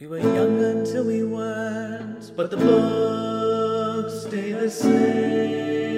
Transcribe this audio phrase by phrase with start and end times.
[0.00, 5.96] We were young until we weren't, but the books stay the same.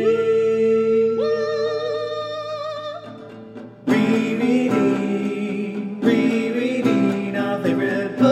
[3.85, 8.31] Rereading, rereading our favorite books.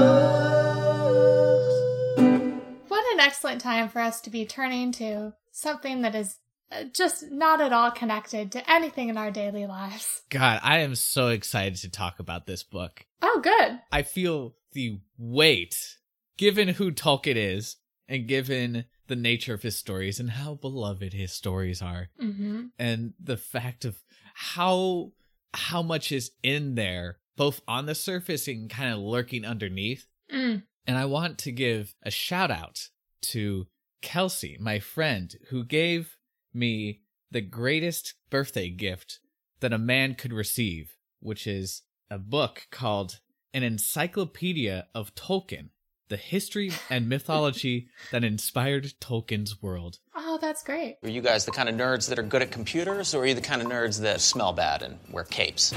[2.88, 6.38] What an excellent time for us to be turning to something that is
[6.72, 10.22] uh, just not at all connected to anything in our daily lives.
[10.30, 13.04] God, I am so excited to talk about this book.
[13.20, 13.80] Oh, good.
[13.92, 15.96] I feel the weight,
[16.36, 17.76] given who Tolkien is,
[18.08, 23.14] and given the nature of his stories and how beloved his stories are, hmm and
[23.22, 24.02] the fact of
[24.34, 25.12] how
[25.54, 30.06] how much is in there, both on the surface and kind of lurking underneath.
[30.32, 30.62] Mm.
[30.86, 32.88] And I want to give a shout out
[33.22, 33.66] to
[34.02, 36.16] Kelsey, my friend, who gave
[36.52, 37.00] me
[37.30, 39.20] the greatest birthday gift
[39.60, 43.20] that a man could receive, which is a book called
[43.54, 45.70] An Encyclopedia of Tolkien
[46.08, 49.98] The History and Mythology That Inspired Tolkien's World.
[50.14, 50.96] Oh, that's great.
[51.02, 53.34] Are you guys the kind of nerds that are good at computers, or are you
[53.34, 55.74] the kind of nerds that smell bad and wear capes?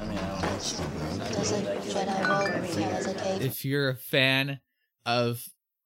[0.00, 3.40] Does a Jedi roll count as?
[3.42, 4.60] If you're a fan
[5.06, 5.44] of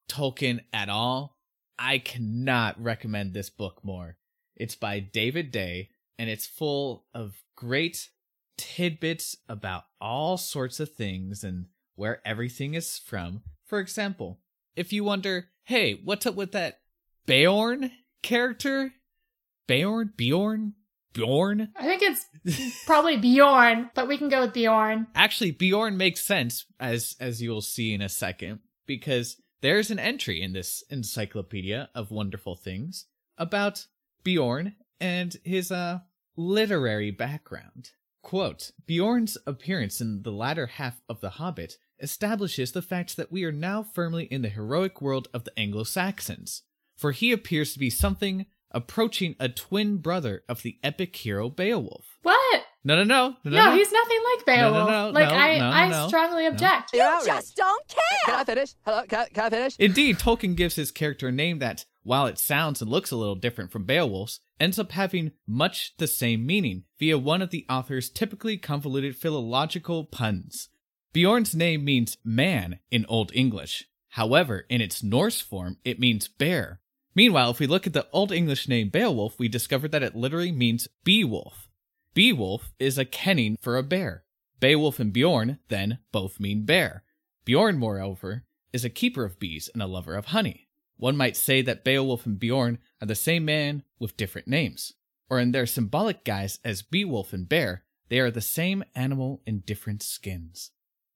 [0.08, 1.36] Tolkien at all,
[1.78, 4.16] I cannot recommend this book more.
[4.56, 8.10] It's by David Day, and it's full of great
[8.58, 13.42] tidbits about all sorts of things and where everything is from.
[13.64, 14.40] For example,
[14.76, 16.80] if you wonder, hey, what's up with that
[17.26, 17.90] Beorn
[18.22, 18.92] character?
[19.66, 20.12] Beorn?
[20.16, 20.74] Bjorn?
[21.12, 21.68] Bjorn?
[21.76, 25.06] I think it's probably Bjorn, but we can go with Bjorn.
[25.14, 30.40] Actually, Bjorn makes sense as as you'll see in a second because there's an entry
[30.40, 33.86] in this encyclopedia of wonderful things about
[34.22, 36.00] Bjorn and his uh
[36.36, 37.90] literary background.
[38.28, 43.42] Quote, Bjorn's appearance in the latter half of The Hobbit establishes the fact that we
[43.44, 46.60] are now firmly in the heroic world of the Anglo-Saxons,
[46.94, 52.18] for he appears to be something approaching a twin brother of the epic hero Beowulf.
[52.22, 52.64] What?
[52.84, 54.90] No, no, no, no, No, he's nothing like no, Beowulf.
[54.90, 56.90] no, like no, I, no, I no, strongly object.
[56.92, 58.00] You just don't care.
[58.26, 58.74] Can I finish?
[58.84, 59.76] Hello, can, can I finish?
[59.78, 63.34] Indeed, Tolkien gives his character a name that, while it sounds and looks a little
[63.34, 68.08] different from Beowulf's, ends up having much the same meaning via one of the author's
[68.08, 70.70] typically convoluted philological puns.
[71.12, 73.88] Bjorn's name means man in Old English.
[74.12, 76.80] However, in its Norse form, it means bear.
[77.14, 80.50] Meanwhile, if we look at the Old English name Beowulf, we discover that it literally
[80.50, 81.68] means bee-wolf.
[82.14, 84.24] Bee-wolf is a kenning for a bear.
[84.60, 87.04] Beowulf and Bjorn, then, both mean bear.
[87.44, 90.67] Bjorn, moreover, is a keeper of bees and a lover of honey.
[90.98, 94.92] One might say that Beowulf and Bjorn are the same man with different names.
[95.30, 99.60] Or in their symbolic guise as Beowulf and Bear, they are the same animal in
[99.60, 100.72] different skins.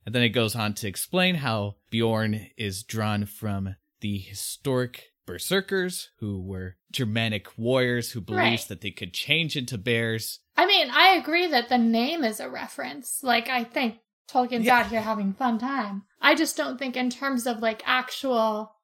[0.07, 6.11] And then it goes on to explain how Bjorn is drawn from the historic berserkers
[6.19, 8.69] who were Germanic warriors who believed Right.
[8.69, 10.41] that they could change into bears.
[10.57, 13.23] I mean, I agree that the name is a reference.
[13.23, 13.99] Like, I think
[14.29, 14.79] Tolkien's Yeah.
[14.81, 16.03] out here having fun time.
[16.21, 18.75] I just don't think in terms of like actual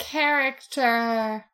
[0.00, 1.44] character,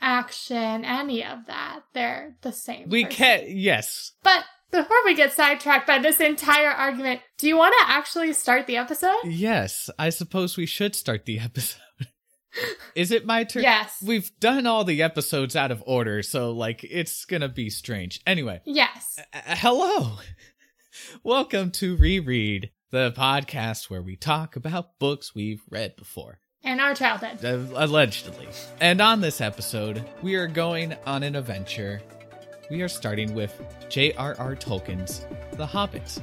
[0.00, 2.88] action, any of that, they're the same.
[2.88, 3.16] We person.
[3.16, 4.12] can't, yes.
[4.22, 8.66] But before we get sidetracked by this entire argument, do you want to actually start
[8.66, 9.16] the episode?
[9.24, 11.80] Yes, I suppose we should start the episode.
[12.94, 13.62] Is it my turn?
[13.64, 14.02] Yes.
[14.04, 18.20] We've done all the episodes out of order, so like it's gonna be strange.
[18.26, 19.18] Anyway, Yes.
[19.34, 20.16] uh, hello.
[21.22, 26.38] Welcome to Reread, the podcast where we talk about books we've read before.
[26.66, 27.44] In our childhood.
[27.44, 28.48] Allegedly.
[28.80, 32.02] And on this episode, we are going on an adventure.
[32.68, 33.54] We are starting with
[33.88, 34.56] J.R.R.
[34.56, 36.20] Tolkien's The Hobbit.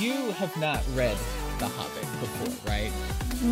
[0.00, 1.18] You have not read
[1.58, 2.90] The Hobbit before, right?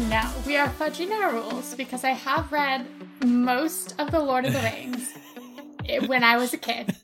[0.08, 2.86] No, we are fudging our rules because I have read
[3.24, 5.12] most of The Lord of the Rings
[6.06, 6.96] when I was a kid.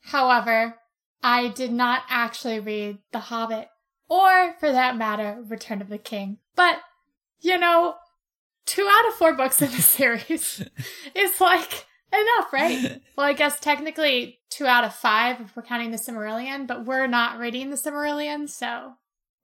[0.00, 0.76] However,
[1.22, 3.68] I did not actually read The Hobbit,
[4.08, 6.38] or for that matter, Return of the King.
[6.54, 6.78] But,
[7.40, 7.94] you know,
[8.66, 10.62] two out of four books in the series
[11.14, 13.00] is like enough, right?
[13.16, 17.06] Well, I guess technically two out of five if we're counting the Silmarillion, but we're
[17.06, 18.94] not reading the Silmarillion, so.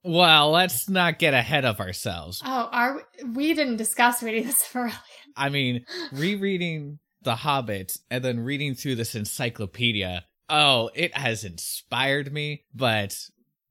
[0.03, 2.41] Well, let's not get ahead of ourselves.
[2.45, 4.93] Oh, are we, we didn't discuss reading the Silmarillion.
[5.35, 12.31] I mean, rereading The Hobbit and then reading through this encyclopedia, oh, it has inspired
[12.31, 13.17] me, but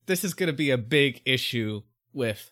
[0.07, 1.83] this is going to be a big issue
[2.13, 2.51] with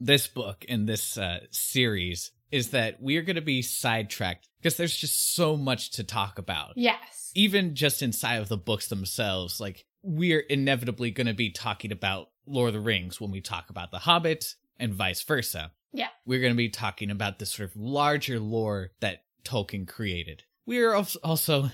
[0.00, 4.76] this book and this uh, series is that we are going to be sidetracked because
[4.76, 6.72] there's just so much to talk about.
[6.76, 7.32] Yes.
[7.34, 12.28] Even just inside of the books themselves, like we're inevitably going to be talking about
[12.46, 15.72] Lord of the Rings when we talk about The Hobbit and vice versa.
[15.92, 16.08] Yeah.
[16.26, 20.42] We're going to be talking about the sort of larger lore that Tolkien created.
[20.66, 21.70] We are also,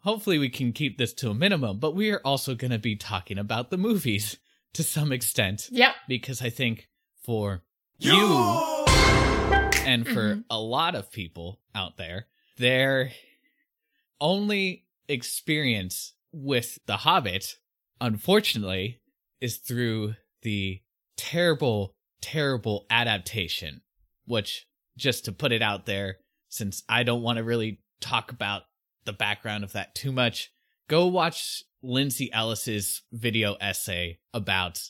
[0.00, 2.96] hopefully, we can keep this to a minimum, but we are also going to be
[2.96, 4.38] talking about the movies
[4.74, 5.94] to some extent Yep.
[6.08, 6.88] because I think
[7.22, 7.62] for
[7.98, 8.26] you
[9.86, 10.40] and for mm-hmm.
[10.50, 12.26] a lot of people out there,
[12.58, 13.12] their
[14.20, 17.58] only experience with The Hobbit,
[18.00, 19.00] unfortunately,
[19.44, 20.80] is through the
[21.18, 23.82] terrible, terrible adaptation,
[24.24, 26.16] which, just to put it out there,
[26.48, 28.62] since I don't want to really talk about
[29.04, 30.50] the background of that too much,
[30.88, 34.80] go watch Lindsay Ellis's video essay about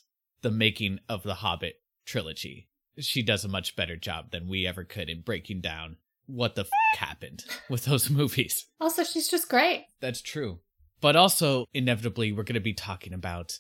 [0.43, 1.75] the making of the Hobbit
[2.07, 2.69] trilogy.
[3.01, 5.97] She does a much better job than we ever could in breaking down
[6.27, 6.69] what the f-
[7.01, 8.67] happened with those movies.
[8.81, 9.87] Also, she's just great.
[10.01, 10.61] That's true.
[11.01, 13.59] But also, inevitably, we're going to be talking about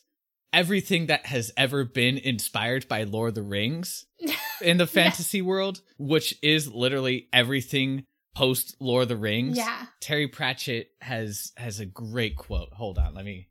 [0.54, 4.06] everything that has ever been inspired by Lord of the Rings
[4.62, 8.04] in the fantasy world, which is literally everything
[8.34, 9.58] post Lord of the Rings.
[9.58, 9.86] Yeah.
[10.00, 12.72] Terry Pratchett has has a great quote.
[12.72, 13.48] Hold on, let me.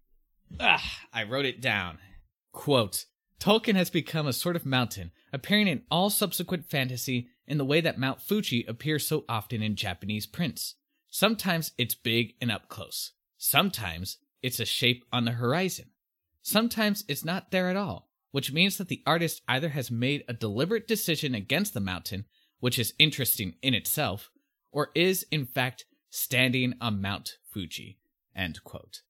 [0.60, 2.00] Ah, I wrote it down.
[2.54, 3.06] Quote:
[3.40, 7.82] Tolkien has become a sort of mountain, appearing in all subsequent fantasy in the way
[7.82, 10.76] that Mount Fuji appears so often in Japanese prints.
[11.10, 13.12] Sometimes it's big and up close.
[13.38, 15.88] Sometimes it's a shape on the horizon.
[16.44, 20.34] Sometimes it's not there at all, which means that the artist either has made a
[20.34, 22.26] deliberate decision against the mountain,
[22.60, 24.30] which is interesting in itself,
[24.72, 27.98] or is in fact standing on Mount Fuji.
[28.36, 29.02] End quote.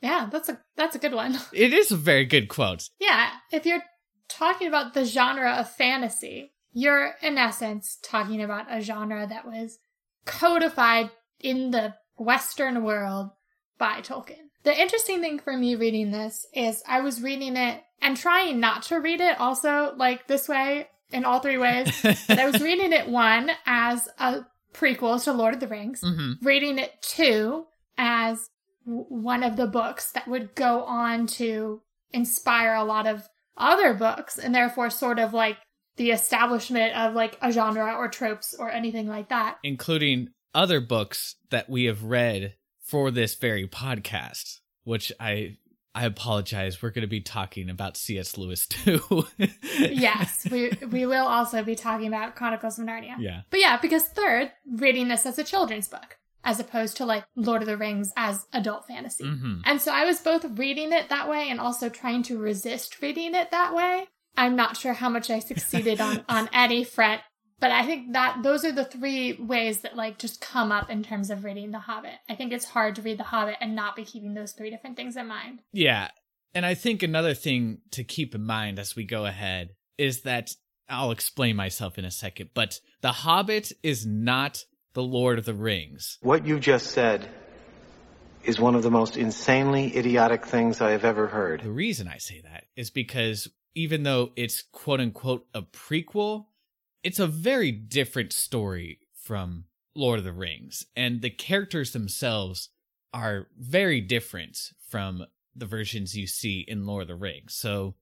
[0.00, 1.38] Yeah, that's a that's a good one.
[1.52, 2.88] It is a very good quote.
[3.00, 3.82] Yeah, if you're
[4.28, 9.78] talking about the genre of fantasy, you're in essence talking about a genre that was
[10.24, 13.30] codified in the Western world
[13.76, 14.49] by Tolkien.
[14.62, 18.82] The interesting thing for me reading this is I was reading it and trying not
[18.84, 21.90] to read it also like this way in all three ways.
[22.02, 24.42] but I was reading it one as a
[24.74, 26.36] prequel to Lord of the Rings, Mhm.
[26.42, 27.66] reading it two
[27.98, 28.48] as
[28.86, 31.82] w- one of the books that would go on to
[32.12, 35.56] inspire a lot of other books and therefore sort of like
[35.96, 39.58] the establishment of like a genre or tropes or anything like that.
[39.62, 42.54] including other books that we have read
[42.90, 45.56] for this very podcast, which I
[45.94, 46.82] I apologize.
[46.82, 48.36] We're going to be talking about C.S.
[48.38, 49.26] Lewis too.
[49.78, 53.14] yes, we we will also be talking about Chronicles of Narnia.
[53.18, 53.42] Yeah.
[53.50, 57.60] But yeah, because third, reading this as a children's book as opposed to like Lord
[57.62, 59.24] of the Rings as adult fantasy.
[59.24, 59.60] Mhm.
[59.66, 63.34] And so I was both reading it that way and also trying to resist reading
[63.34, 64.08] it that way.
[64.36, 67.20] I'm not sure how much I succeeded on on any front,
[67.60, 71.02] but I think that those are the three ways that like just come up in
[71.02, 72.14] terms of reading The Hobbit.
[72.28, 74.96] I think it's hard to read The Hobbit and not be keeping those three different
[74.96, 75.60] things in mind.
[75.72, 76.08] Yeah.
[76.54, 80.50] And I think another thing to keep in mind as we go ahead is that
[80.88, 84.64] I'll explain myself in a second, but The Hobbit is not
[84.94, 86.18] The Lord of the Rings.
[86.22, 87.28] What you just said
[88.42, 91.62] is one of the most insanely idiotic things I have ever heard.
[91.62, 96.46] The reason I say that is because even though it's quote unquote a prequel,
[97.02, 99.64] it's a very different story from
[99.94, 100.86] Lord of the Rings.
[100.96, 102.70] And the characters themselves
[103.12, 107.54] are very different from the versions you see in Lord of the Rings.
[107.54, 107.94] So,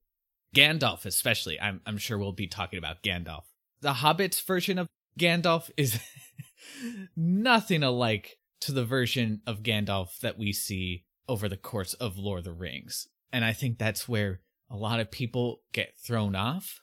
[0.54, 3.44] Gandalf, especially, I'm, I'm sure we'll be talking about Gandalf.
[3.80, 4.88] The Hobbit's version of
[5.18, 5.98] Gandalf is
[7.16, 12.40] nothing alike to the version of Gandalf that we see over the course of Lord
[12.40, 13.08] of the Rings.
[13.32, 14.40] And I think that's where
[14.70, 16.80] a lot of people get thrown off,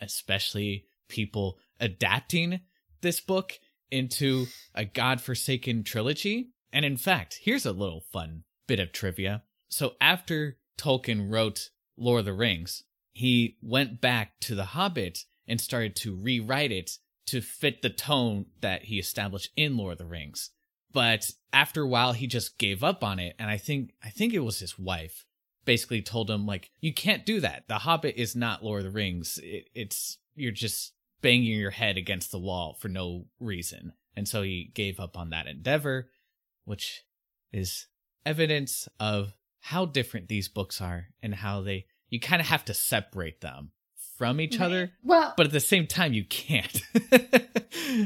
[0.00, 2.60] especially people adapting
[3.00, 3.58] this book
[3.90, 6.50] into a godforsaken trilogy.
[6.72, 9.42] And in fact, here's a little fun bit of trivia.
[9.68, 15.60] So after Tolkien wrote Lord of the Rings, he went back to The Hobbit and
[15.60, 20.06] started to rewrite it to fit the tone that he established in Lord of the
[20.06, 20.50] Rings.
[20.92, 24.32] But after a while he just gave up on it and I think I think
[24.32, 25.26] it was his wife
[25.64, 27.64] basically told him like you can't do that.
[27.68, 29.38] The Hobbit is not Lord of the Rings.
[29.42, 33.92] It, it's you're just banging your head against the wall for no reason.
[34.16, 36.10] And so he gave up on that endeavor,
[36.64, 37.02] which
[37.52, 37.86] is
[38.26, 42.74] evidence of how different these books are and how they you kind of have to
[42.74, 43.72] separate them
[44.16, 46.82] from each other, Well, but at the same time you can't.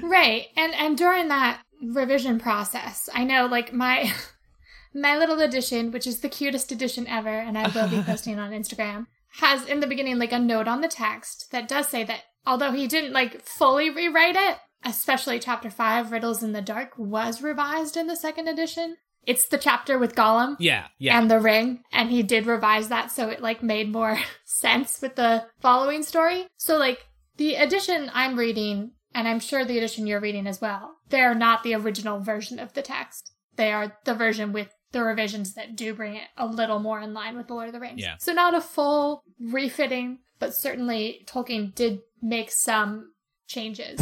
[0.03, 0.47] Right.
[0.57, 4.13] And and during that revision process, I know like my
[4.95, 8.53] my little edition, which is the cutest edition ever, and I will be posting on
[8.53, 9.07] Instagram,
[9.41, 12.73] has in the beginning like a note on the text that does say that although
[12.73, 17.97] he didn't like fully rewrite it, especially chapter 5 Riddles in the Dark was revised
[17.97, 18.97] in the second edition.
[19.25, 21.17] It's the chapter with Gollum Yeah, yeah.
[21.19, 25.15] and the ring and he did revise that so it like made more sense with
[25.15, 26.99] the following story so like
[27.37, 31.63] the edition i'm reading and i'm sure the edition you're reading as well they're not
[31.63, 35.95] the original version of the text they are the version with the revisions that do
[35.95, 38.17] bring it a little more in line with the lord of the rings Yeah.
[38.19, 43.13] so not a full refitting but certainly tolkien did make some
[43.47, 44.01] changes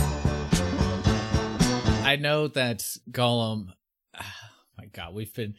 [2.03, 3.67] I know that Gollum.
[4.19, 4.25] Oh
[4.79, 5.55] my God, we've been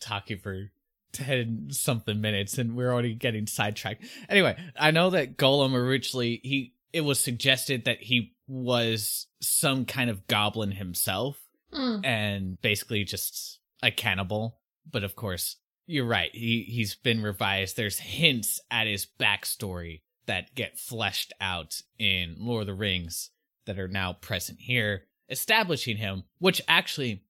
[0.00, 0.70] talking for
[1.12, 4.04] ten something minutes, and we're already getting sidetracked.
[4.28, 10.10] Anyway, I know that Gollum originally he it was suggested that he was some kind
[10.10, 11.38] of goblin himself,
[11.72, 12.04] Mm.
[12.04, 14.58] and basically just a cannibal.
[14.90, 16.30] But of course, you're right.
[16.34, 17.76] He he's been revised.
[17.76, 23.30] There's hints at his backstory that get fleshed out in Lord of the Rings
[23.66, 27.24] that are now present here, establishing him, which actually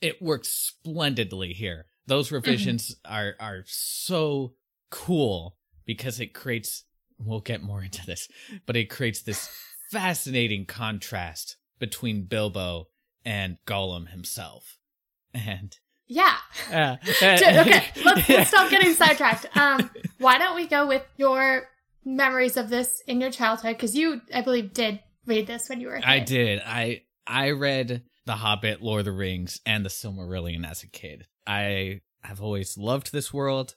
[0.00, 1.86] it works splendidly here.
[2.06, 4.54] Those revisions are are so
[4.90, 6.84] cool because it creates
[7.18, 8.28] we'll get more into this,
[8.66, 9.48] but it creates this
[9.90, 12.88] fascinating contrast between Bilbo
[13.24, 14.78] and Gollum himself.
[15.32, 15.76] And
[16.12, 16.36] yeah
[16.72, 21.68] uh, okay let's, let's stop getting sidetracked um why don't we go with your
[22.04, 25.88] memories of this in your childhood because you i believe did read this when you
[25.88, 26.08] were a kid.
[26.08, 26.62] I did.
[26.64, 31.26] I I read The Hobbit, Lord of the Rings, and The Silmarillion as a kid.
[31.46, 33.74] I have always loved this world,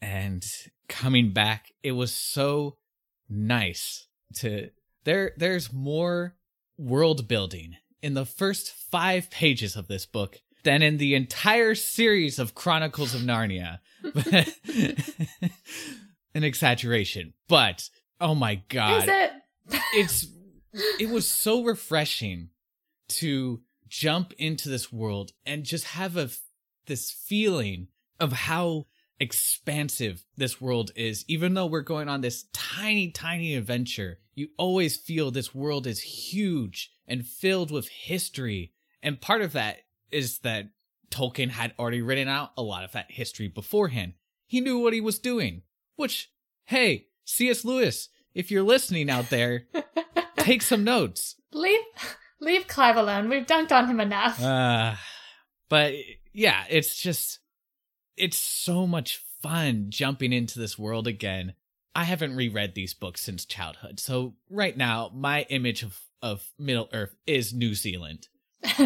[0.00, 0.44] and
[0.88, 2.76] coming back, it was so
[3.28, 4.70] nice to
[5.04, 5.32] there.
[5.36, 6.36] There's more
[6.78, 12.38] world building in the first five pages of this book than in the entire series
[12.38, 13.80] of Chronicles of Narnia.
[16.34, 17.88] An exaggeration, but
[18.20, 19.02] oh my god!
[19.02, 19.32] is it?
[19.94, 20.26] It's
[20.98, 22.50] it was so refreshing
[23.08, 26.30] to jump into this world and just have a
[26.86, 27.88] this feeling
[28.20, 28.86] of how
[29.18, 31.24] expansive this world is.
[31.26, 36.00] Even though we're going on this tiny tiny adventure you always feel this world is
[36.00, 38.72] huge and filled with history.
[39.02, 40.70] And part of that is that
[41.10, 44.14] Tolkien had already written out a lot of that history beforehand.
[44.46, 45.62] He knew what he was doing
[46.00, 46.30] which
[46.64, 47.64] hey C.S.
[47.64, 49.66] Lewis if you're listening out there
[50.38, 51.36] take some notes.
[51.52, 51.80] leave
[52.40, 54.94] leave clive alone we've dunked on him enough Uh,
[55.68, 55.94] but
[56.32, 57.38] yeah, it's just,
[58.16, 61.54] it's so much fun jumping into this world again.
[61.94, 63.98] I haven't reread these books since childhood.
[63.98, 68.28] So right now, my image of, of Middle Earth is New Zealand.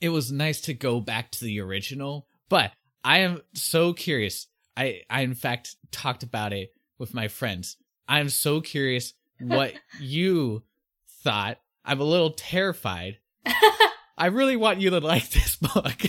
[0.00, 2.72] It was nice to go back to the original, but
[3.02, 4.48] I am so curious.
[4.76, 7.76] I, I in fact talked about it with my friends.
[8.08, 10.62] I'm so curious what you
[11.22, 11.58] thought.
[11.84, 13.18] I'm a little terrified.
[14.16, 16.02] I really want you to like this book.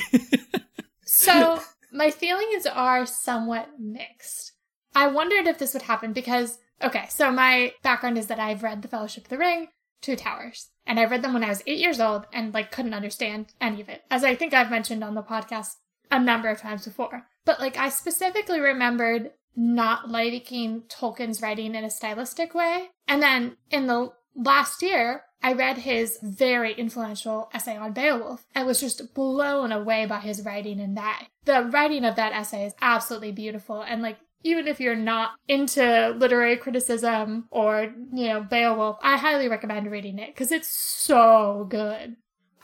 [1.06, 4.54] so my feelings are somewhat mixed.
[4.94, 8.82] I wondered if this would happen because, okay, so my background is that I've read
[8.82, 9.68] The Fellowship of the Ring,
[10.02, 12.94] Two Towers, and I read them when I was eight years old and like couldn't
[12.94, 15.76] understand any of it, as I think I've mentioned on the podcast
[16.12, 17.28] a number of times before.
[17.46, 22.90] But like I specifically remembered not liking Tolkien's writing in a stylistic way.
[23.08, 28.46] And then in the last year, I read his very influential essay on Beowulf.
[28.56, 31.28] I was just blown away by his writing in that.
[31.46, 33.82] The writing of that essay is absolutely beautiful.
[33.82, 39.48] And like, even if you're not into literary criticism or, you know, Beowulf, I highly
[39.48, 42.16] recommend reading it because it's so good.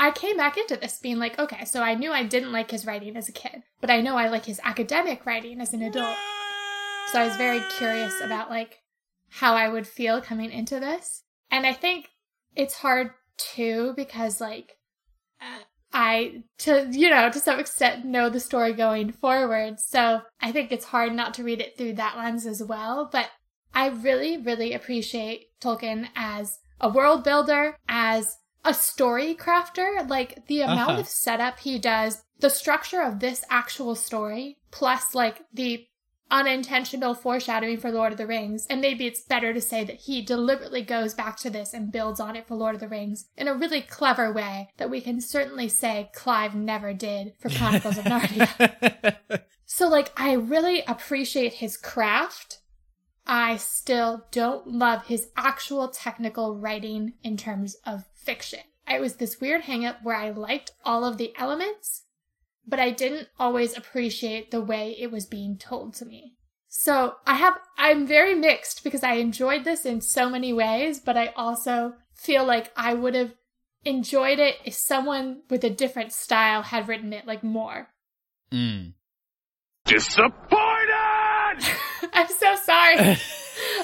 [0.01, 2.87] I came back into this being like, okay, so I knew I didn't like his
[2.87, 6.17] writing as a kid, but I know I like his academic writing as an adult.
[7.11, 8.79] So I was very curious about like
[9.29, 11.21] how I would feel coming into this.
[11.51, 12.07] And I think
[12.55, 14.71] it's hard too because like
[15.93, 19.79] I to you know to some extent know the story going forward.
[19.79, 23.29] So I think it's hard not to read it through that lens as well, but
[23.71, 30.61] I really really appreciate Tolkien as a world builder, as a story crafter, like the
[30.61, 30.99] amount Uh-huh.
[31.01, 35.87] of setup he does, the structure of this actual story, plus like the
[36.29, 38.65] unintentional foreshadowing for Lord of the Rings.
[38.69, 42.21] And maybe it's better to say that he deliberately goes back to this and builds
[42.21, 45.19] on it for Lord of the Rings in a really clever way that we can
[45.19, 49.17] certainly say Clive never did for Chronicles of Narnia.
[49.73, 52.59] So, like, I really appreciate his craft.
[53.25, 58.59] I still don't love his actual technical writing in terms of fiction.
[58.87, 62.03] It was this weird hangup where I liked all of the elements,
[62.67, 66.35] but I didn't always appreciate the way it was being told to me.
[66.67, 71.17] So I have, I'm very mixed because I enjoyed this in so many ways, but
[71.17, 73.33] I also feel like I would have
[73.83, 77.89] enjoyed it if someone with a different style had written it like more.
[78.51, 78.93] Mm.
[79.85, 80.51] Disappointed!
[82.13, 83.17] I'm so sorry.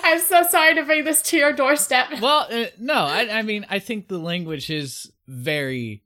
[0.08, 2.22] I'm so sorry to bring this to your doorstep.
[2.22, 6.04] Well, uh, no, I, I mean, I think the language is very.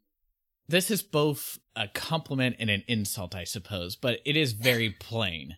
[0.67, 5.57] This is both a compliment and an insult, I suppose, but it is very plain.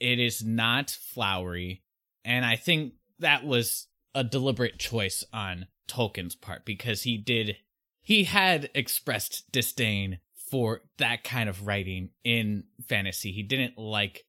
[0.00, 1.84] It is not flowery,
[2.24, 7.58] and I think that was a deliberate choice on Tolkien's part because he did.
[8.02, 10.18] He had expressed disdain
[10.50, 13.30] for that kind of writing in fantasy.
[13.30, 14.24] He didn't like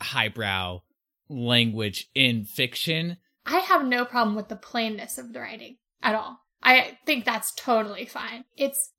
[0.00, 0.82] highbrow
[1.28, 3.18] language in fiction.
[3.46, 6.40] I have no problem with the plainness of the writing at all.
[6.62, 8.44] I think that's totally fine.
[8.56, 8.92] It's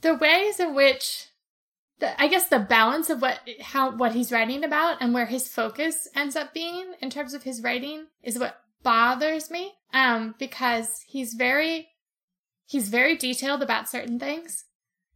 [0.00, 1.28] the ways in which
[1.98, 5.48] the, I guess the balance of what how what he's writing about and where his
[5.48, 9.74] focus ends up being in terms of his writing is what bothers me.
[9.92, 11.88] Um, because he's very
[12.66, 14.64] he's very detailed about certain things,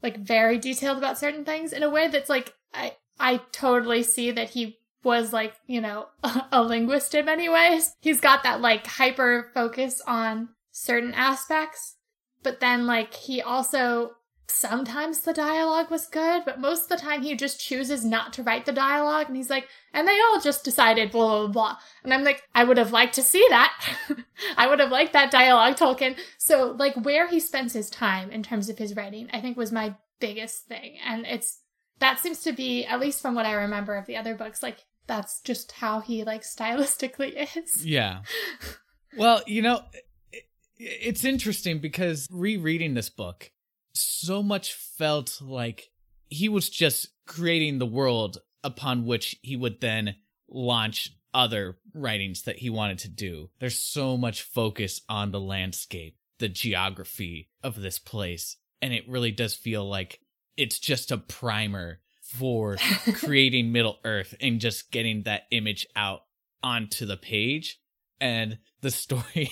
[0.02, 4.30] like very detailed about certain things in a way that's like I I totally see
[4.30, 6.06] that he was like you know
[6.52, 7.94] a linguist in many ways.
[8.00, 11.96] He's got that like hyper focus on certain aspects,
[12.42, 14.12] but then like he also
[14.50, 18.42] sometimes the dialogue was good, but most of the time he just chooses not to
[18.42, 21.76] write the dialogue and he's like, and they all just decided blah blah blah.
[22.02, 23.72] And I'm like, I would have liked to see that.
[24.56, 26.16] I would have liked that dialogue, Tolkien.
[26.38, 29.72] So like where he spends his time in terms of his writing, I think was
[29.72, 30.96] my biggest thing.
[31.04, 31.60] And it's
[32.00, 34.84] that seems to be, at least from what I remember of the other books, like
[35.06, 37.84] that's just how he like stylistically is.
[37.84, 38.20] Yeah.
[39.16, 39.82] Well, you know,
[40.76, 43.50] it's interesting because rereading this book,
[43.94, 45.90] so much felt like
[46.28, 50.16] he was just creating the world upon which he would then
[50.48, 53.50] launch other writings that he wanted to do.
[53.60, 59.30] There's so much focus on the landscape, the geography of this place, and it really
[59.30, 60.20] does feel like
[60.58, 62.76] it's just a primer for
[63.14, 66.22] creating Middle Earth and just getting that image out
[66.62, 67.80] onto the page.
[68.20, 69.50] And the story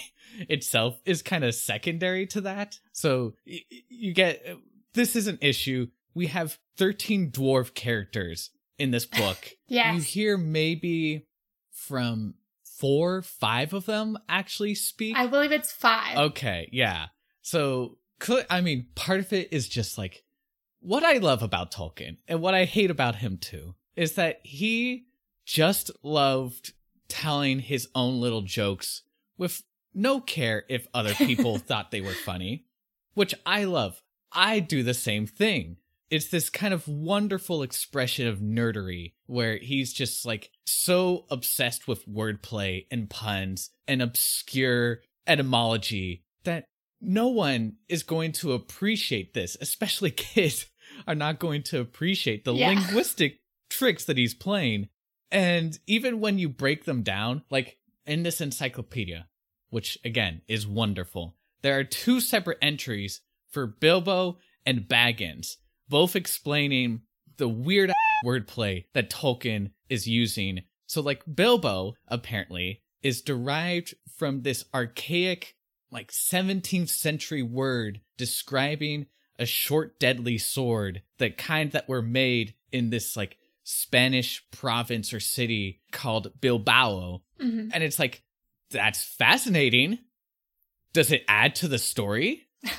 [0.49, 2.79] itself is kind of secondary to that.
[2.92, 4.45] So y- you get
[4.92, 5.87] this is an issue.
[6.14, 9.38] We have 13 dwarf characters in this book.
[9.69, 9.95] Yes.
[9.97, 11.27] You hear maybe
[11.73, 15.16] from four, five of them actually speak.
[15.16, 16.16] I believe it's five.
[16.16, 17.07] Okay, yeah.
[17.42, 17.99] So,
[18.49, 20.23] I mean, part of it is just like
[20.87, 25.07] what I love about Tolkien and what I hate about him too is that he
[25.44, 26.75] just loved
[27.09, 29.03] telling his own little jokes
[29.37, 32.66] with no care if other people thought they were funny,
[33.14, 34.01] which I love.
[34.31, 35.79] I do the same thing.
[36.09, 42.09] It's this kind of wonderful expression of nerdery where he's just like so obsessed with
[42.09, 46.66] wordplay and puns and obscure etymology that
[47.01, 50.66] no one is going to appreciate this, especially kids
[51.07, 52.69] are not going to appreciate the Yeah.
[52.69, 54.89] linguistic tricks that he's playing.
[55.31, 59.29] And even when you break them down, like in this encyclopedia,
[59.71, 65.57] which again is wonderful, there are two separate entries for Bilbo and Baggins,
[65.89, 67.03] both explaining
[67.37, 67.93] the weird
[68.25, 70.63] wordplay that Tolkien is using.
[70.87, 75.57] So, like, Bilbo apparently is derived from this archaic,
[75.91, 79.07] like 17th century word describing
[79.38, 85.20] a short, deadly sword, the kind that were made in this, like, Spanish province or
[85.20, 87.22] city called Bilbao.
[87.40, 87.70] Mhm.
[87.75, 88.22] And it's like,
[88.70, 89.99] that's fascinating.
[90.92, 92.49] Does it add to the story?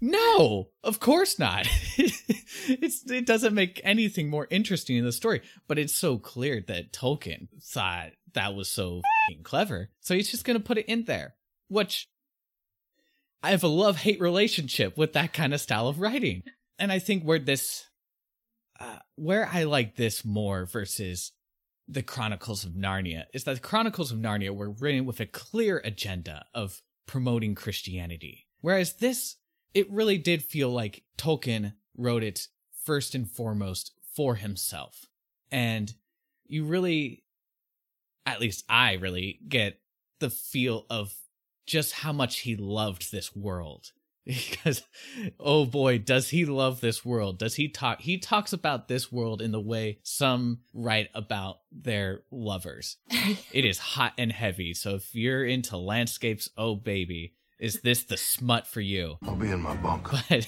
[0.00, 1.66] No, of course not.
[1.98, 6.92] it's it doesn't make anything more interesting in the story, but it's so clear that
[6.92, 9.90] Tolkien thought that was so fing clever.
[10.00, 11.34] So he's just going to put it in there,
[11.66, 12.08] which
[13.42, 16.42] I have a love-hate relationship with that kind of style of writing.
[16.78, 17.86] And I think where this
[18.80, 21.32] uh, where I like this more versus
[21.88, 25.80] the Chronicles of Narnia is that the Chronicles of Narnia were written with a clear
[25.84, 28.46] agenda of promoting Christianity.
[28.60, 29.36] Whereas this,
[29.74, 32.48] it really did feel like Tolkien wrote it
[32.84, 35.06] first and foremost for himself.
[35.50, 35.92] And
[36.46, 37.24] you really,
[38.26, 39.80] at least I really get
[40.20, 41.14] the feel of
[41.68, 43.92] just how much he loved this world.
[44.28, 44.82] Because,
[45.40, 47.38] oh boy, does he love this world?
[47.38, 48.02] Does he talk?
[48.02, 52.98] He talks about this world in the way some write about their lovers.
[53.10, 54.74] it is hot and heavy.
[54.74, 59.16] So if you're into landscapes, oh baby, is this the smut for you?
[59.22, 60.08] I'll be in my bunk.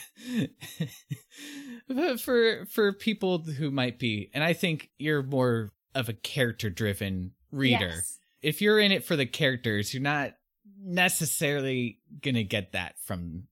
[1.89, 6.13] But, but for for people who might be, and I think you're more of a
[6.13, 7.93] character driven reader.
[7.95, 8.19] Yes.
[8.43, 10.35] If you're in it for the characters, you're not
[10.83, 13.45] necessarily gonna get that from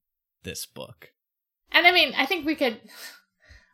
[0.44, 1.12] this book.
[1.72, 2.80] And I mean, I think we could.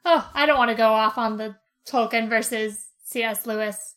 [0.07, 1.57] Oh, I don't want to go off on the
[1.89, 3.47] Tolkien versus C.S.
[3.47, 3.95] Lewis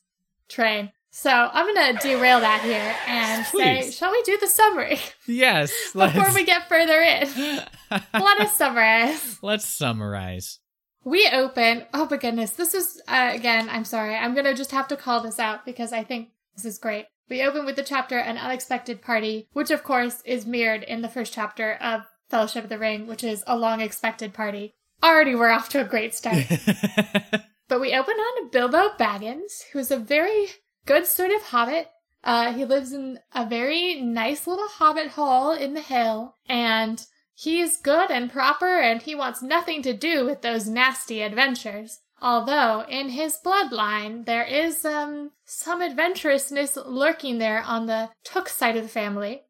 [0.48, 0.94] train.
[1.12, 3.46] So I'm going to derail that here and
[3.84, 5.74] say, shall we do the summary Yes.
[5.94, 7.28] before we get further in?
[8.14, 9.38] Let us summarize.
[9.42, 10.60] let's summarize.
[11.04, 11.86] We open.
[11.94, 12.52] Oh my goodness.
[12.52, 14.16] This is, uh, again, I'm sorry.
[14.16, 17.08] I'm going to just have to call this out because I think this is great.
[17.30, 21.10] We open with the chapter An Unexpected Party, which of course is mirrored in the
[21.10, 24.76] first chapter of Fellowship of the Ring, which is A Long Expected Party.
[25.04, 26.46] Already we're off to a great start.
[27.68, 30.48] But we open on Bilbo Baggins, who is a very
[30.86, 31.90] good sort of hobbit.
[32.24, 37.78] Uh, he lives in a very nice little hobbit hole in the hill, and he's
[37.78, 42.00] good and proper, and he wants nothing to do with those nasty adventures.
[42.22, 48.76] Although in his bloodline there is um some adventurousness lurking there on the Took side
[48.76, 49.44] of the family.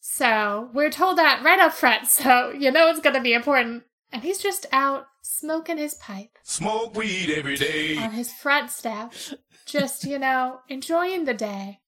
[0.00, 3.84] So we're told that right up front, so you know it's gonna be important.
[4.12, 7.96] And he's just out smoking his pipe Smoke weed every day.
[7.96, 9.12] on his front step,
[9.64, 11.80] just, you know, enjoying the day.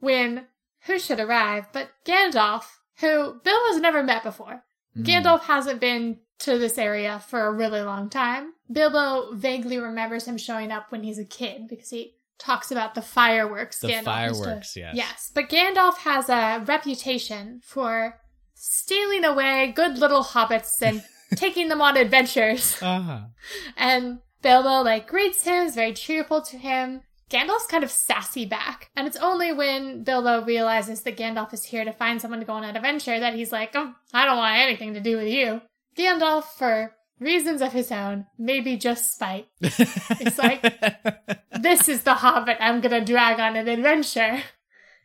[0.00, 0.46] When
[0.86, 2.64] who should arrive but Gandalf,
[2.98, 4.64] who Bill has never met before.
[4.98, 8.52] Gandalf hasn't been to this area for a really long time.
[8.70, 13.02] Bilbo vaguely remembers him showing up when he's a kid because he talks about the
[13.02, 13.78] fireworks.
[13.78, 14.94] The Gandalf used to- fireworks, yes.
[14.94, 18.20] Yes, but Gandalf has a reputation for
[18.54, 21.02] stealing away good little hobbits and
[21.36, 22.76] taking them on adventures.
[22.82, 23.20] Uh-huh.
[23.76, 27.02] And Bilbo like greets him, is very cheerful to him.
[27.30, 28.90] Gandalf's kind of sassy back.
[28.94, 32.52] And it's only when Bilbo realizes that Gandalf is here to find someone to go
[32.52, 35.62] on an adventure that he's like, oh, I don't want anything to do with you.
[35.96, 40.62] Gandalf, for reasons of his own, maybe just spite, it's like,
[41.60, 44.42] this is the hobbit I'm gonna drag on an adventure.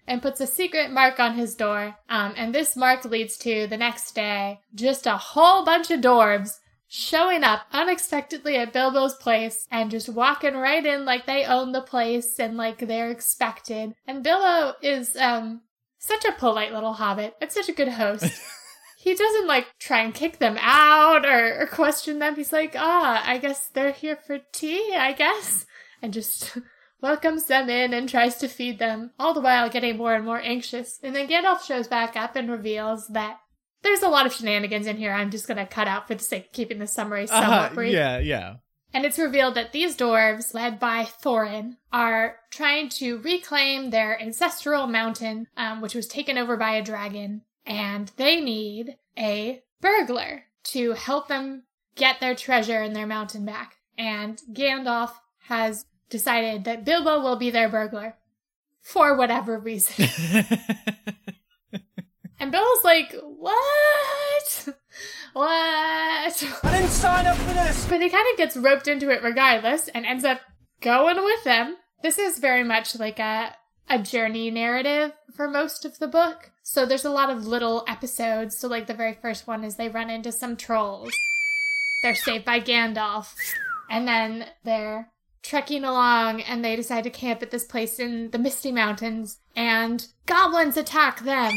[0.10, 1.98] And puts a secret mark on his door.
[2.08, 6.60] Um, and this mark leads to the next day, just a whole bunch of dwarves
[6.88, 11.82] showing up unexpectedly at Bilbo's place and just walking right in like they own the
[11.82, 13.94] place and like they're expected.
[14.06, 15.62] And Bilbo is um
[16.00, 18.26] such a polite little hobbit and such a good host.
[19.08, 22.36] he doesn't like try and kick them out or, or question them.
[22.36, 25.66] He's like, ah, I guess they're here for tea, I guess.
[26.02, 26.58] And just
[27.02, 30.42] welcomes them in and tries to feed them, all the while getting more and more
[30.42, 31.00] anxious.
[31.02, 33.38] And then Gandalf shows back up and reveals that
[33.84, 36.48] there's a lot of shenanigans in here I'm just gonna cut out for the sake
[36.48, 37.94] of keeping the summary somewhat Uh-huh, brief.
[37.94, 38.56] yeah, yeah.
[38.94, 44.88] And it's revealed that these dwarves, led by Thorin, are trying to reclaim their ancestral
[44.88, 50.94] mountain, um, which was taken over by a dragon, and they need a burglar to
[50.94, 51.64] help them
[51.96, 53.76] get their treasure and their mountain back.
[53.98, 55.12] And Gandalf
[55.44, 58.16] has decided that Bilbo will be their burglar
[58.82, 60.06] for whatever reason.
[62.40, 64.70] and Bilbo's like, "What?
[65.34, 66.32] What?" I
[66.64, 67.86] didn't sign up for this.
[67.88, 70.40] But he kind of gets roped into it regardless and ends up
[70.82, 71.76] going with them.
[72.02, 73.56] This is very much like a
[73.90, 76.52] a journey narrative for most of the book.
[76.70, 78.58] So there's a lot of little episodes.
[78.58, 81.10] So like the very first one is they run into some trolls.
[82.02, 83.34] They're saved by Gandalf.
[83.90, 85.10] And then they're
[85.44, 90.06] trekking along and they decide to camp at this place in the Misty Mountains and
[90.26, 91.54] goblins attack them.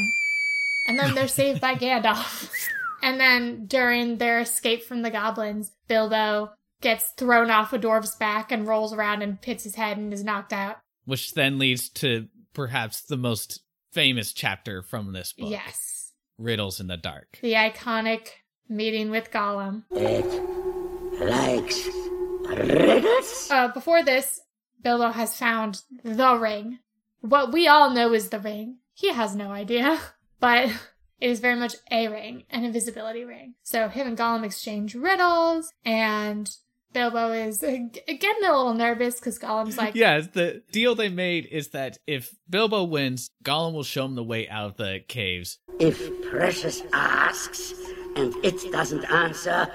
[0.87, 2.55] And then they're saved by Gandalf.
[3.03, 8.53] And then during their escape from the goblins, Bilbo gets thrown off a dwarf's back
[8.53, 10.77] and rolls around and hits his head and is knocked out.
[11.05, 13.61] Which then leads to perhaps the most
[13.93, 15.51] famous chapter from this book.
[15.51, 16.13] Yes.
[16.39, 17.39] Riddles in the Dark.
[17.43, 18.29] The iconic
[18.69, 19.85] meeting with Gollum.
[19.91, 20.25] It
[21.21, 21.87] Likes
[22.49, 23.49] riddles?
[23.51, 24.41] Uh, before this,
[24.83, 26.79] Bilbo has found the ring.
[27.21, 28.79] What we all know is the ring.
[28.95, 29.99] He has no idea.
[30.41, 30.71] But
[31.21, 33.57] it is very much a ring, an invisibility ring.
[33.63, 36.51] So him and Gollum exchange riddles, and
[36.93, 37.77] Bilbo is uh,
[38.07, 42.35] getting a little nervous because Gollum's like, Yeah, the deal they made is that if
[42.49, 45.59] Bilbo wins, Gollum will show him the way out of the caves.
[45.79, 47.73] If Precious asks
[48.17, 49.69] and it doesn't answer,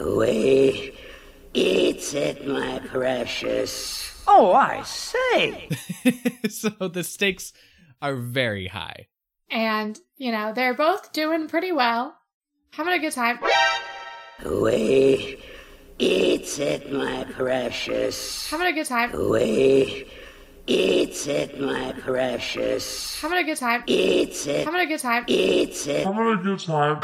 [0.00, 0.94] we
[1.54, 4.12] eat it, my precious.
[4.28, 5.68] Oh, I say.
[6.48, 7.52] so the stakes
[8.02, 9.08] are very high.
[9.50, 12.16] and, you know, they're both doing pretty well,
[12.76, 13.38] having a good time.
[14.44, 15.42] We
[15.98, 18.50] eat it, my precious.
[18.50, 19.30] Having a good time.
[19.30, 20.06] We
[20.66, 23.20] eat it, my precious.
[23.20, 23.82] Having a good time.
[23.86, 24.66] Eat it.
[24.66, 25.24] Having a good time.
[25.26, 26.04] Eat it.
[26.06, 27.00] Having a good time.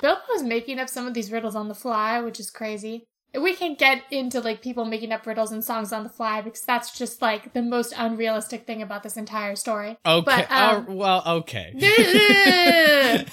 [0.00, 3.04] Bill was making up some of these riddles on the fly, which is crazy.
[3.38, 6.62] We can't get into like people making up riddles and songs on the fly because
[6.62, 9.98] that's just like the most unrealistic thing about this entire story.
[10.04, 10.24] Okay.
[10.24, 11.72] But, um, oh, well, okay.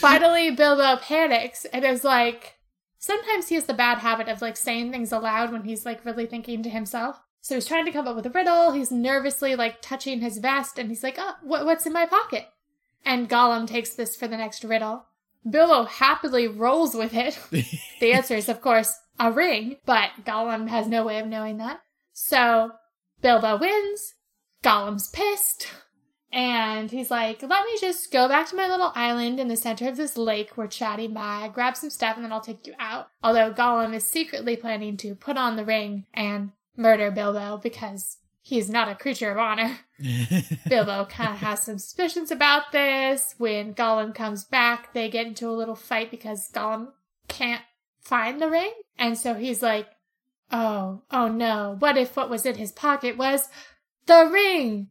[0.00, 2.56] Finally, Bilbo panics and is like,
[2.98, 6.24] sometimes he has the bad habit of like saying things aloud when he's like really
[6.24, 7.20] thinking to himself.
[7.42, 8.72] So he's trying to come up with a riddle.
[8.72, 12.48] He's nervously like touching his vest and he's like, oh, wh- what's in my pocket?
[13.04, 15.04] And Gollum takes this for the next riddle.
[15.48, 17.38] Bilbo happily rolls with it.
[18.00, 21.80] the answer is, of course, a ring, but Gollum has no way of knowing that.
[22.12, 22.72] So
[23.20, 24.14] Bilbo wins.
[24.62, 25.68] Gollum's pissed.
[26.32, 29.88] And he's like, let me just go back to my little island in the center
[29.88, 33.08] of this lake we're chatting by, grab some stuff, and then I'll take you out.
[33.22, 38.70] Although Gollum is secretly planning to put on the ring and murder Bilbo because he's
[38.70, 39.78] not a creature of honor.
[40.68, 43.34] Bilbo kind of has some suspicions about this.
[43.38, 46.92] When Gollum comes back, they get into a little fight because Gollum
[47.28, 47.62] can't
[48.00, 48.72] find the ring.
[48.98, 49.88] And so he's like,
[50.52, 53.48] oh, oh no, what if what was in his pocket was
[54.06, 54.88] the ring?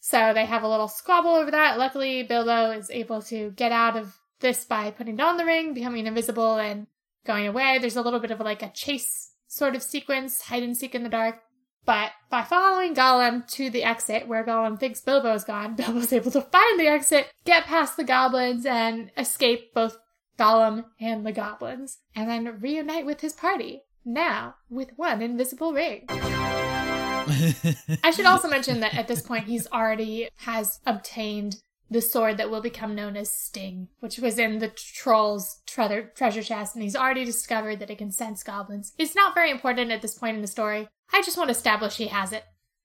[0.00, 1.78] So they have a little squabble over that.
[1.78, 6.06] Luckily, Bilbo is able to get out of this by putting on the ring, becoming
[6.06, 6.86] invisible, and
[7.26, 7.78] going away.
[7.78, 11.02] There's a little bit of like a chase sort of sequence, hide and seek in
[11.02, 11.40] the dark.
[11.84, 16.42] But by following Gollum to the exit where Gollum thinks Bilbo's gone, Bilbo's able to
[16.42, 19.98] find the exit, get past the goblins, and escape both
[20.38, 23.82] Gollum and the goblins, and then reunite with his party.
[24.04, 26.06] Now, with one invisible ring.
[28.04, 31.56] I should also mention that at this point he's already has obtained
[31.90, 36.42] the sword that will become known as Sting, which was in the troll's tre- treasure
[36.42, 38.92] chest, and he's already discovered that it can sense goblins.
[38.98, 40.88] It's not very important at this point in the story.
[41.12, 42.44] I just want to establish he has it.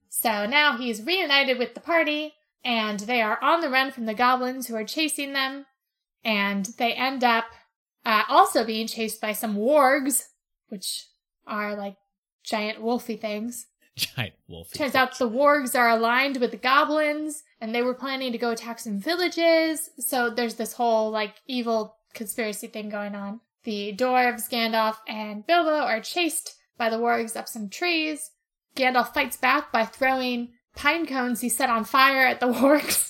[0.10, 4.14] So now he's reunited with the party, and they are on the run from the
[4.14, 5.66] goblins who are chasing them,
[6.24, 7.46] and they end up
[8.06, 10.28] uh, also being chased by some wargs,
[10.70, 11.08] which
[11.46, 11.96] are like
[12.44, 13.68] giant wolfy things.
[13.96, 14.74] Giant wolfy.
[14.74, 18.52] Turns out the wargs are aligned with the goblins, and they were planning to go
[18.52, 19.90] attack some villages.
[20.00, 23.42] So there's this whole like evil conspiracy thing going on.
[23.64, 28.32] The dwarves, Gandalf, and Bilbo are chased by the wargs up some trees.
[28.76, 33.08] Gandalf fights back by throwing pine cones he set on fire at the wargs.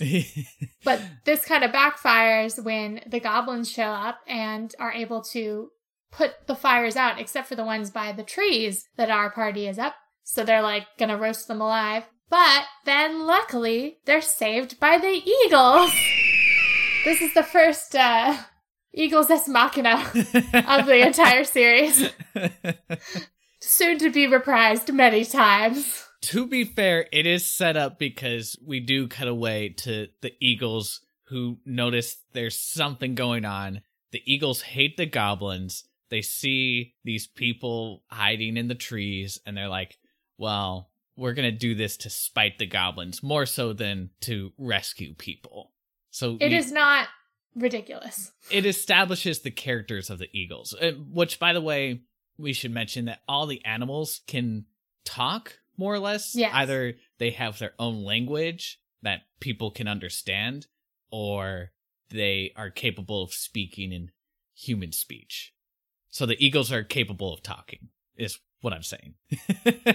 [0.83, 5.71] but this kind of backfires when the goblins show up and are able to
[6.11, 9.79] put the fires out, except for the ones by the trees that our party is
[9.79, 9.95] up.
[10.23, 12.03] So they're like gonna roast them alive.
[12.29, 15.91] But then luckily they're saved by the eagles.
[17.05, 18.37] this is the first uh,
[18.93, 20.03] Eagles Ex Machina
[20.67, 22.09] of the entire series.
[23.59, 26.05] Soon to be reprised many times.
[26.21, 31.01] To be fair, it is set up because we do cut away to the Eagles
[31.27, 33.81] who notice there's something going on.
[34.11, 35.83] The Eagles hate the goblins.
[36.09, 39.97] They see these people hiding in the trees and they're like,
[40.43, 45.13] well, we're going to do this to spite the goblins more so than to rescue
[45.15, 45.71] people.
[46.11, 47.07] So It is not
[47.55, 48.31] ridiculous.
[48.51, 52.01] it establishes the characters of the eagles uh, which by the way
[52.35, 54.65] we should mention that all the animals can
[55.05, 56.51] talk more or less Yes.
[56.55, 60.65] either they have their own language that people can understand
[61.11, 61.71] or
[62.09, 64.09] they are capable of speaking in
[64.55, 65.53] human speech
[66.09, 69.13] so the eagles are capable of talking is what i'm saying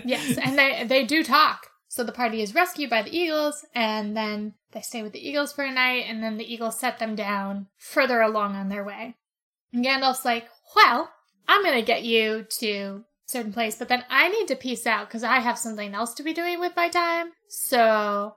[0.04, 1.68] yes, and they they do talk.
[1.90, 5.52] So the party is rescued by the eagles, and then they stay with the eagles
[5.52, 9.16] for a night, and then the eagles set them down further along on their way.
[9.72, 11.10] And Gandalf's like, "Well,
[11.46, 15.08] I'm gonna get you to a certain place, but then I need to peace out
[15.08, 17.32] because I have something else to be doing with my time.
[17.48, 18.34] So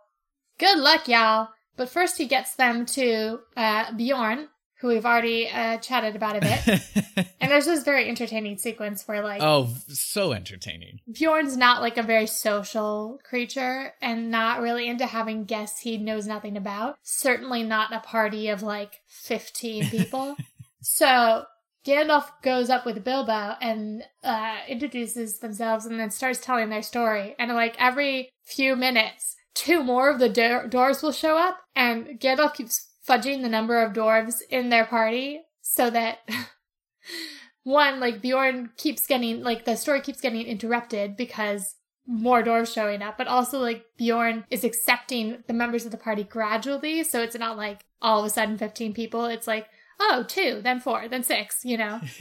[0.58, 4.50] good luck, y'all." But first, he gets them to uh, Bjorn,
[4.82, 7.28] who we've already uh, chatted about a bit.
[7.40, 12.04] and there's this very entertaining sequence where, like, oh so entertaining Bjorn's not like a
[12.04, 16.96] very social creature and not really into having guests he knows nothing about.
[17.04, 20.36] Certainly not a party of like 15 people.
[20.82, 21.46] so
[21.86, 27.36] Gandalf goes up with Bilbo and uh, introduces themselves and then starts telling their story.
[27.40, 32.20] And like every few minutes, two more of the do- dwarves will show up and
[32.20, 36.20] Gandalf keeps fudging the number of dwarves in their party so that
[37.64, 41.76] one like Bjorn keeps getting like the story keeps getting interrupted because
[42.08, 46.24] more dwarves showing up, but also like Bjorn is accepting the members of the party
[46.24, 49.26] gradually, so it's not like all of a sudden 15 people.
[49.26, 49.68] It's like,
[50.00, 52.02] oh, two, then four, then six, you know?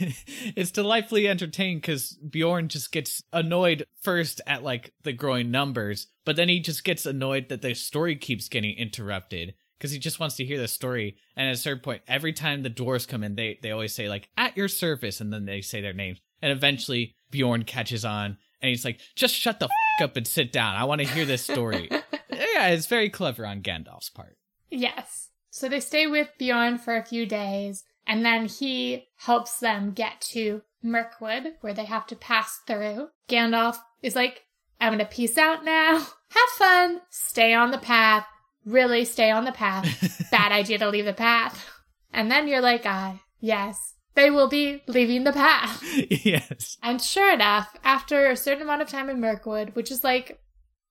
[0.55, 6.35] it's delightfully entertaining because Bjorn just gets annoyed first at like the growing numbers, but
[6.35, 10.35] then he just gets annoyed that the story keeps getting interrupted because he just wants
[10.35, 11.17] to hear the story.
[11.35, 14.07] And at a certain point, every time the dwarves come in, they they always say
[14.07, 16.19] like "at your service," and then they say their names.
[16.39, 20.51] And eventually, Bjorn catches on, and he's like, "Just shut the f- up and sit
[20.51, 20.75] down.
[20.75, 21.89] I want to hear this story."
[22.29, 24.37] yeah, it's very clever on Gandalf's part.
[24.69, 25.29] Yes.
[25.49, 27.83] So they stay with Bjorn for a few days.
[28.07, 33.09] And then he helps them get to Mirkwood, where they have to pass through.
[33.29, 34.41] Gandalf is like,
[34.79, 35.99] I'm gonna peace out now.
[36.29, 37.01] Have fun.
[37.09, 38.25] Stay on the path.
[38.65, 40.27] Really stay on the path.
[40.31, 41.67] Bad idea to leave the path.
[42.13, 45.83] And then you're like, ah, yes, they will be leaving the path.
[46.25, 46.77] yes.
[46.83, 50.39] And sure enough, after a certain amount of time in Mirkwood, which is like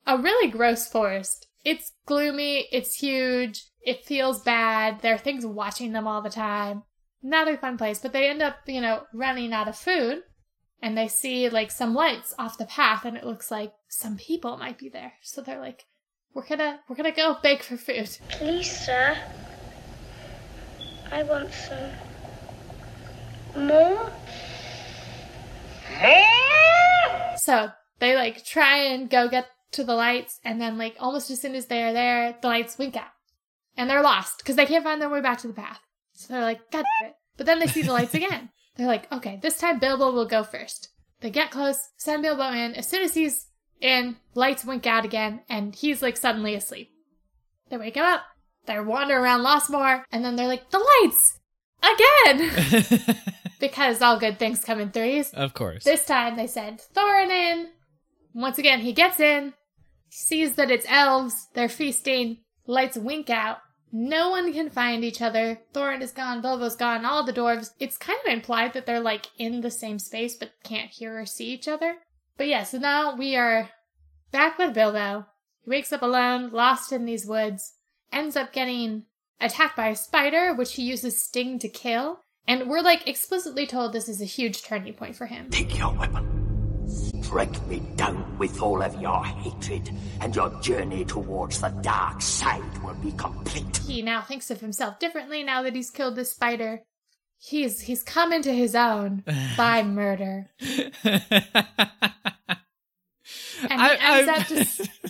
[0.06, 5.92] a really gross forest, it's gloomy, it's huge, it feels bad, there are things watching
[5.92, 6.83] them all the time.
[7.22, 10.22] Not a fun place, but they end up, you know, running out of food
[10.83, 14.56] and they see like some lights off the path and it looks like some people
[14.56, 15.12] might be there.
[15.22, 15.85] So they're like,
[16.34, 18.08] we're gonna we're gonna go beg for food.
[18.28, 19.16] Please, sir.
[21.10, 21.90] I want some
[23.66, 24.12] more.
[27.36, 31.40] So they like try and go get to the lights, and then like almost as
[31.40, 33.10] soon as they are there, the lights wink out,
[33.76, 35.80] and they're lost because they can't find their way back to the path.
[36.12, 37.16] So they're like, God damn it!
[37.36, 38.50] But then they see the lights again.
[38.76, 40.90] They're like, okay, this time Bilbo will go first.
[41.20, 42.74] They get close, send Bilbo in.
[42.74, 43.46] As soon as he's
[43.80, 46.90] in, lights wink out again, and he's like suddenly asleep.
[47.68, 48.22] They wake him up.
[48.66, 51.40] They're wandering around lost more, and then they're like, the lights
[51.82, 53.16] again,
[53.60, 55.32] because all good things come in threes.
[55.32, 55.84] Of course.
[55.84, 57.68] This time they send Thorin in.
[58.34, 59.54] Once again, he gets in,
[60.08, 63.58] sees that it's elves, they're feasting, lights wink out.
[63.92, 65.58] No one can find each other.
[65.74, 67.70] Thorin is gone, Bilbo's gone, all the dwarves.
[67.80, 71.26] It's kind of implied that they're like in the same space but can't hear or
[71.26, 71.96] see each other.
[72.40, 73.68] But yeah, so now we are
[74.33, 75.26] back with Bilbo.
[75.62, 77.74] He wakes up alone, lost in these woods,
[78.11, 79.03] ends up getting
[79.42, 82.20] attacked by a spider, which he uses Sting to kill.
[82.48, 85.50] And we're like explicitly told this is a huge turning point for him.
[85.50, 86.88] Take your weapon.
[86.88, 89.90] Strike me down with all of your hatred,
[90.22, 93.76] and your journey towards the dark side will be complete.
[93.87, 96.81] He now thinks of himself differently now that he's killed this spider.
[97.42, 99.24] He's he's come into his own
[99.57, 100.48] by murder.
[100.62, 101.22] and
[103.68, 104.90] he I- ends I'm- up just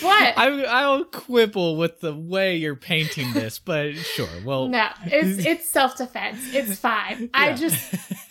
[0.00, 0.38] What?
[0.38, 4.26] I I'll quibble with the way you're painting this, but sure.
[4.42, 6.38] Well, No, it's it's self defense.
[6.54, 7.28] It's fine.
[7.34, 7.76] I just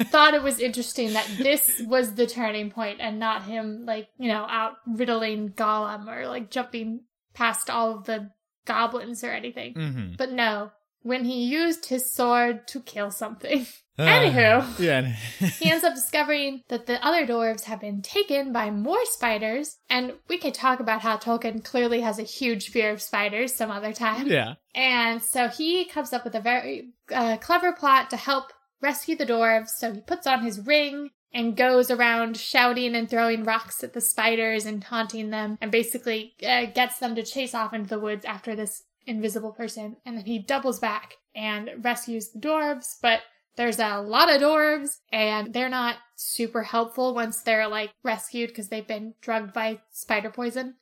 [0.10, 4.28] thought it was interesting that this was the turning point and not him like, you
[4.28, 7.02] know, out riddling Gollum or like jumping
[7.36, 8.32] past all of the
[8.66, 9.76] goblins or anything.
[9.76, 10.18] Mhm.
[10.18, 10.72] But no,
[11.04, 13.66] when he used his sword to kill something.
[14.00, 15.02] Anywho, yeah.
[15.60, 20.14] he ends up discovering that the other dwarves have been taken by more spiders, and
[20.28, 23.94] we could talk about how Tolkien clearly has a huge fear of spiders some other
[23.94, 24.28] time.
[24.28, 24.56] yeah.
[24.74, 29.26] And so he comes up with a very uh, clever plot to help rescue the
[29.26, 29.70] dwarves.
[29.70, 34.02] So he puts on his ring and goes around shouting and throwing rocks at the
[34.02, 38.26] spiders and taunting them, and basically uh, gets them to chase off into the woods
[38.26, 39.98] after this invisible person.
[40.06, 43.22] And then he doubles back and rescues the dwarves, but
[43.56, 48.70] there's a lot of dwarves, and they're not super helpful once they're like rescued because
[48.70, 50.76] they've been drugged by spider poison.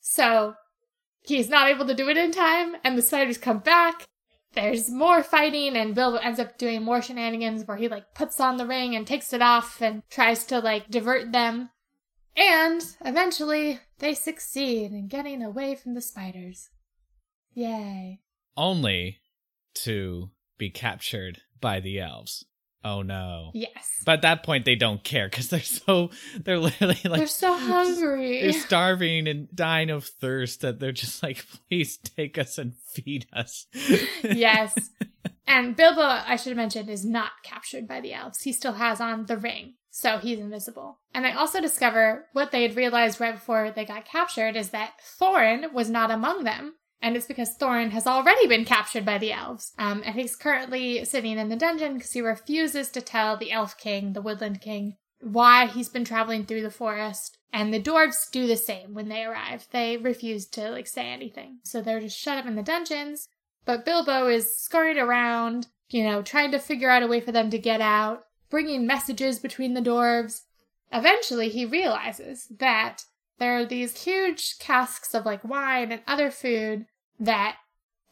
[0.00, 0.54] So
[1.22, 4.06] he's not able to do it in time, and the spiders come back.
[4.52, 8.56] There's more fighting, and Bilbo ends up doing more shenanigans where he like puts on
[8.56, 11.70] the ring and takes it off and tries to like divert them.
[12.36, 16.70] And eventually, they succeed in getting away from the spiders.
[17.54, 18.20] Yay.
[18.56, 19.18] Only
[19.82, 22.44] to be captured by the elves.
[22.84, 23.50] Oh no.
[23.54, 24.02] Yes.
[24.04, 27.56] But at that point, they don't care because they're so they're literally like They're so
[27.56, 28.42] hungry.
[28.42, 33.26] They're starving and dying of thirst that they're just like, please take us and feed
[33.32, 33.66] us.
[34.22, 34.74] yes.
[35.46, 38.42] And Bilbo, I should have mentioned, is not captured by the elves.
[38.42, 40.98] He still has on the ring, so he's invisible.
[41.14, 44.94] And I also discover what they had realized right before they got captured is that
[45.20, 46.74] Thorin was not among them.
[47.04, 49.74] And it's because Thorin has already been captured by the elves.
[49.78, 53.76] Um, and he's currently sitting in the dungeon because he refuses to tell the Elf
[53.76, 57.36] King, the Woodland King, why he's been traveling through the forest.
[57.52, 59.68] And the dwarves do the same when they arrive.
[59.70, 61.58] They refuse to like say anything.
[61.62, 63.28] So they're just shut up in the dungeons.
[63.66, 67.50] But Bilbo is scurried around, you know, trying to figure out a way for them
[67.50, 70.44] to get out, bringing messages between the dwarves.
[70.90, 73.04] Eventually, he realizes that
[73.38, 76.86] there are these huge casks of like wine and other food
[77.18, 77.56] that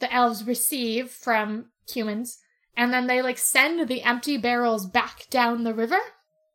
[0.01, 2.39] the elves receive from humans,
[2.77, 6.01] and then they like send the empty barrels back down the river.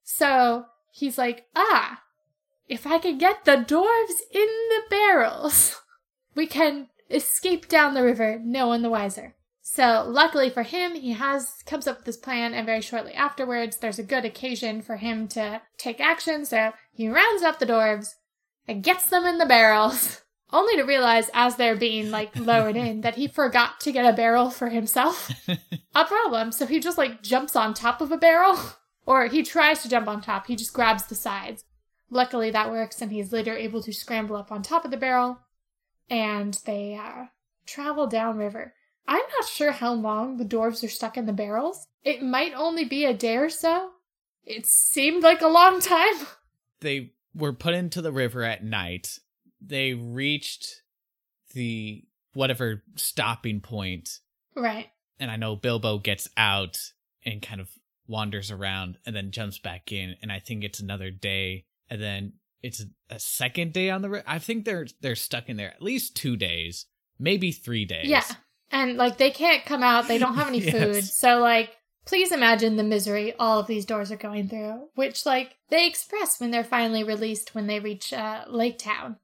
[0.04, 2.02] So he's like, ah,
[2.68, 5.82] if I can get the dwarves in the barrels,
[6.36, 9.36] we can escape down the river, no one the wiser.
[9.62, 13.78] So luckily for him, he has comes up with this plan, and very shortly afterwards,
[13.78, 16.46] there's a good occasion for him to take action.
[16.46, 18.16] So he rounds up the dwarves
[18.68, 20.22] and gets them in the barrels,
[20.52, 24.16] only to realize as they're being like lowered in that he forgot to get a
[24.16, 25.32] barrel for himself.
[25.96, 26.52] a problem.
[26.52, 28.58] So he just like jumps on top of a barrel,
[29.06, 30.48] or he tries to jump on top.
[30.48, 31.64] He just grabs the sides.
[32.10, 35.40] Luckily, that works, and he's later able to scramble up on top of the barrel,
[36.10, 37.26] and they uh,
[37.66, 38.74] travel downriver.
[39.08, 41.88] I'm not sure how long the dwarves are stuck in the barrels.
[42.04, 43.92] It might only be a day or so.
[44.46, 46.16] It seemed like a long time.
[46.80, 49.18] They were put into the river at night.
[49.62, 50.82] They reached
[51.54, 52.04] the
[52.34, 54.20] whatever stopping point,
[54.56, 54.88] Right.
[55.20, 56.78] and I know Bilbo gets out
[57.26, 57.70] and kind of
[58.08, 62.34] wanders around and then jumps back in, and I think it's another day, and then
[62.62, 64.24] it's a, second day on the river.
[64.28, 66.86] I think they're they're stuck in there at least two days,
[67.20, 68.08] maybe three days.
[68.08, 68.24] Yeah.
[68.72, 70.72] And like they can't come out, they don't have any Yes.
[70.72, 71.04] food.
[71.04, 75.56] So like please imagine the misery all of these doors are going through, which like
[75.70, 79.18] they express when they're finally released when they reach uh, Lake Town.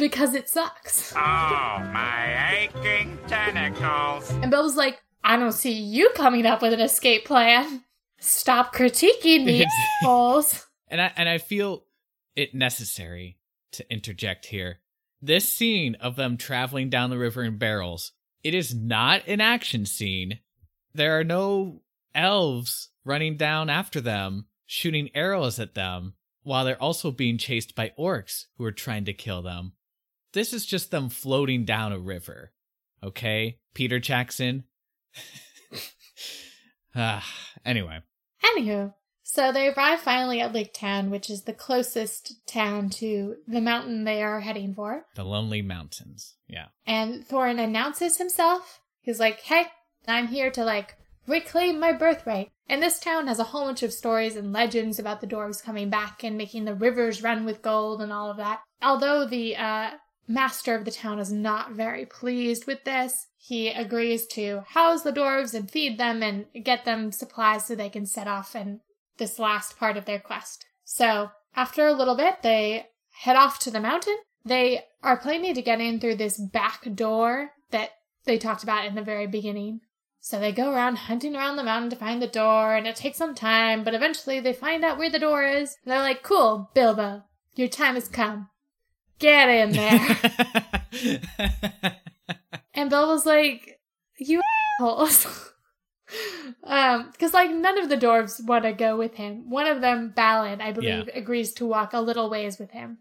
[0.00, 1.12] Because it sucks.
[1.14, 4.30] Oh, my aching tentacles.
[4.30, 7.84] And Bill's like, I don't see you coming up with an escape plan.
[8.18, 9.66] Stop critiquing me,
[10.02, 10.66] assholes.
[10.88, 11.84] and I and I feel
[12.34, 13.36] it necessary
[13.72, 14.78] to interject here.
[15.20, 19.84] This scene of them traveling down the river in barrels, it is not an action
[19.84, 20.38] scene.
[20.94, 21.82] There are no
[22.14, 27.92] elves running down after them, shooting arrows at them, while they're also being chased by
[27.98, 29.72] orcs who are trying to kill them.
[30.32, 32.52] This is just them floating down a river.
[33.02, 34.64] Okay, Peter Jackson.
[36.94, 37.26] ah,
[37.64, 38.00] anyway.
[38.44, 43.60] Anywho, so they arrive finally at Lake Town, which is the closest town to the
[43.60, 45.06] mountain they are heading for.
[45.14, 46.34] The Lonely Mountains.
[46.48, 46.66] Yeah.
[46.84, 48.80] And Thorin announces himself.
[49.00, 49.66] He's like, hey,
[50.08, 50.96] I'm here to like
[51.28, 52.50] reclaim my birthright.
[52.68, 55.90] And this town has a whole bunch of stories and legends about the dwarves coming
[55.90, 58.62] back and making the rivers run with gold and all of that.
[58.82, 59.90] Although the uh,
[60.30, 65.12] master of the town is not very pleased with this, he agrees to house the
[65.12, 68.80] dwarves and feed them and get them supplies so they can set off in
[69.18, 70.64] this last part of their quest.
[70.84, 72.86] So after a little bit, they
[73.22, 74.16] head off to the mountain.
[74.44, 77.90] They are planning to get in through this back door that
[78.24, 79.80] they talked about in the very beginning.
[80.20, 83.16] So they go around hunting around the mountain to find the door, and it takes
[83.16, 85.76] some time, but eventually they find out where the door is.
[85.82, 87.24] And they're like, cool, Bilbo,
[87.54, 88.49] your time has come.
[89.20, 90.18] Get in there.
[92.74, 93.78] and Bilbo's like,
[94.18, 94.40] you
[94.80, 95.52] assholes.
[96.64, 99.48] um, because like none of the dwarves want to go with him.
[99.50, 102.98] One of them, Balin, I believe, agrees to walk a little ways with him.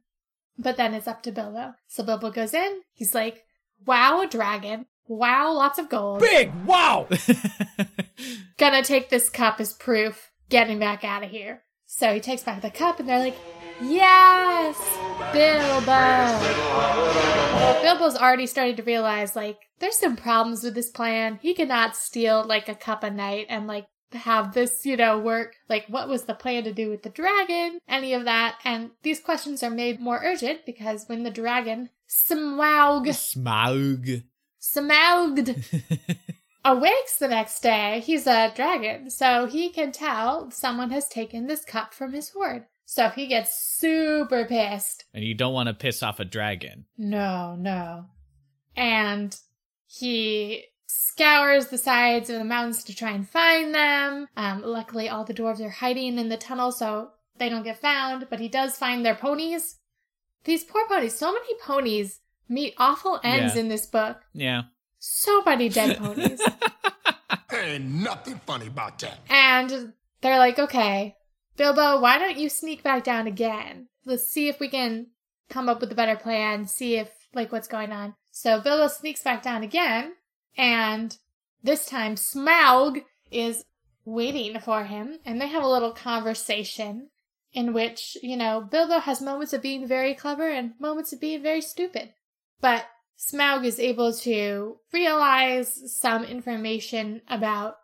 [0.57, 1.75] But then it's up to Bilbo.
[1.87, 2.81] So Bilbo goes in.
[2.93, 3.45] He's like,
[3.85, 4.85] wow, a dragon.
[5.07, 6.19] Wow, lots of gold.
[6.19, 7.07] Big wow!
[8.57, 10.31] Gonna take this cup as proof.
[10.49, 11.63] Getting back out of here.
[11.85, 13.37] So he takes back the cup and they're like,
[13.81, 14.77] yes,
[15.33, 16.39] Bilbo.
[17.81, 21.39] Bilbo's already starting to realize, like, there's some problems with this plan.
[21.41, 25.55] He cannot steal, like, a cup a night and, like, have this, you know, work.
[25.67, 27.79] Like, what was the plan to do with the dragon?
[27.87, 28.57] Any of that.
[28.63, 34.23] And these questions are made more urgent because when the dragon, Smaug, Smaug.
[34.61, 36.17] Smauged,
[36.65, 41.63] awakes the next day, he's a dragon, so he can tell someone has taken this
[41.63, 42.65] cup from his hoard.
[42.91, 45.05] So he gets super pissed.
[45.13, 46.85] And you don't want to piss off a dragon.
[46.97, 48.05] No, no.
[48.75, 49.37] And
[49.85, 54.27] he scours the sides of the mountains to try and find them.
[54.35, 58.25] Um, luckily, all the dwarves are hiding in the tunnel, so they don't get found,
[58.27, 59.75] but he does find their ponies.
[60.45, 63.61] These poor ponies, so many ponies meet awful ends Yeah.
[63.61, 64.17] in this book.
[64.33, 64.63] Yeah.
[64.97, 66.41] So many dead ponies.
[67.53, 69.19] Ain't nothing funny about that.
[69.29, 71.17] And they're like, okay,
[71.59, 73.89] Bilbo, why don't you sneak back down again?
[74.05, 75.07] Let's see if we can
[75.49, 78.15] come up with a better plan, see if, like, what's going on.
[78.31, 80.13] So Bilbo sneaks back down again,
[80.57, 81.17] and
[81.61, 83.65] this time Smaug is
[84.05, 87.09] waiting for him, and they have a little conversation
[87.51, 91.43] in which, you know, Bilbo has moments of being very clever and moments of being
[91.43, 92.13] very stupid.
[92.61, 92.85] But
[93.17, 97.79] Smaug is able to realize some information about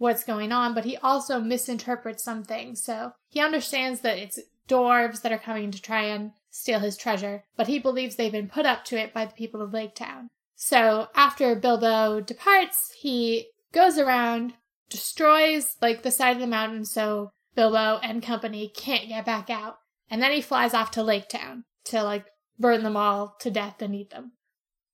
[0.00, 2.82] what's going on, but he also misinterprets some things.
[2.82, 7.44] So he understands that it's dwarves that are coming to try and steal his treasure,
[7.54, 10.30] but he believes they've been put up to it by the people of Lake Town.
[10.56, 14.54] So after Bilbo departs, he goes around,
[14.88, 19.76] destroys like the side of the mountain so Bilbo and company can't get back out.
[20.08, 22.24] And then he flies off to Lake Town to like
[22.58, 24.32] burn them all to death and eat them.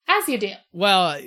[0.08, 0.52] As you do.
[0.72, 1.20] Well,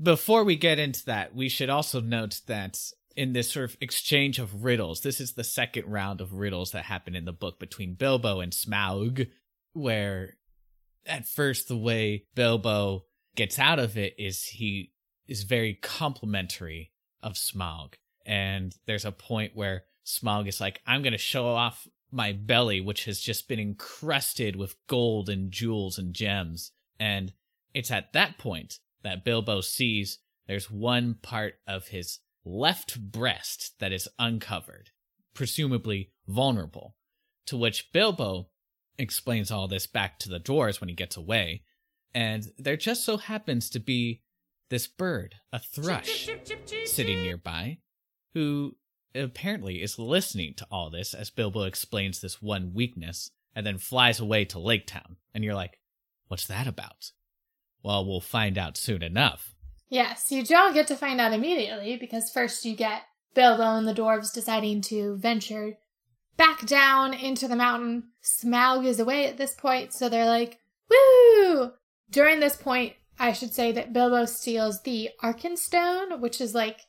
[0.00, 2.78] before we get into that, we should also note that
[3.16, 6.84] in this sort of exchange of riddles, this is the second round of riddles that
[6.84, 9.28] happen in the book between Bilbo and Smaug,
[9.72, 10.34] where
[11.06, 13.04] at first, the way Bilbo
[13.34, 14.92] gets out of it is he
[15.26, 16.92] is very complimentary
[17.22, 17.94] of Smaug.
[18.24, 22.80] And there's a point where Smaug is like, I'm going to show off my belly,
[22.80, 26.72] which has just been encrusted with gold and jewels and gems.
[26.98, 27.32] And
[27.74, 33.92] it's at that point that Bilbo sees there's one part of his left breast that
[33.92, 34.90] is uncovered,
[35.34, 36.94] presumably vulnerable.
[37.46, 38.48] To which Bilbo
[38.98, 41.62] explains all this back to the dwarves when he gets away.
[42.14, 44.22] And there just so happens to be
[44.70, 46.28] this bird, a thrush,
[46.86, 47.78] sitting nearby,
[48.34, 48.76] who
[49.14, 54.20] apparently is listening to all this as Bilbo explains this one weakness and then flies
[54.20, 55.16] away to Lake Town.
[55.34, 55.78] And you're like,
[56.28, 57.12] what's that about?
[57.82, 59.54] Well, we'll find out soon enough.
[59.88, 63.02] Yes, you don't get to find out immediately because first you get
[63.34, 65.78] Bilbo and the dwarves deciding to venture
[66.36, 68.04] back down into the mountain.
[68.22, 70.58] Smaug is away at this point, so they're like,
[70.90, 71.72] woo!
[72.10, 76.80] During this point, I should say that Bilbo steals the Arkenstone, which is like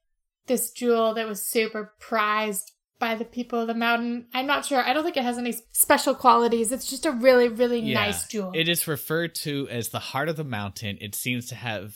[0.48, 4.26] this jewel that was super prized by the people of the mountain.
[4.34, 4.84] I'm not sure.
[4.84, 6.72] I don't think it has any special qualities.
[6.72, 8.52] It's just a really, really Yeah, nice jewel.
[8.56, 10.98] It is referred to as the heart of the mountain.
[11.00, 11.96] It seems to have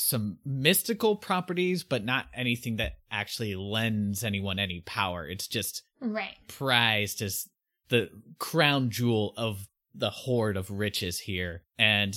[0.00, 5.26] some mystical properties, but not anything that actually lends anyone any power.
[5.26, 6.36] It's just right.
[6.46, 7.48] prized as
[7.88, 11.64] the crown jewel of the hoard of riches here.
[11.78, 12.16] And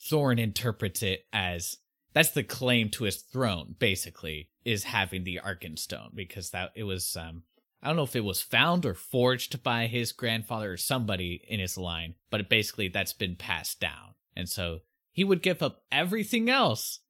[0.00, 1.78] Thorin interprets it as
[2.12, 7.16] that's the claim to his throne, basically, is having the Arkenstone, because that it was
[7.16, 7.44] um
[7.82, 11.60] I don't know if it was found or forged by his grandfather or somebody in
[11.60, 14.14] his line, but basically that's been passed down.
[14.34, 14.80] And so
[15.12, 17.00] he would give up everything else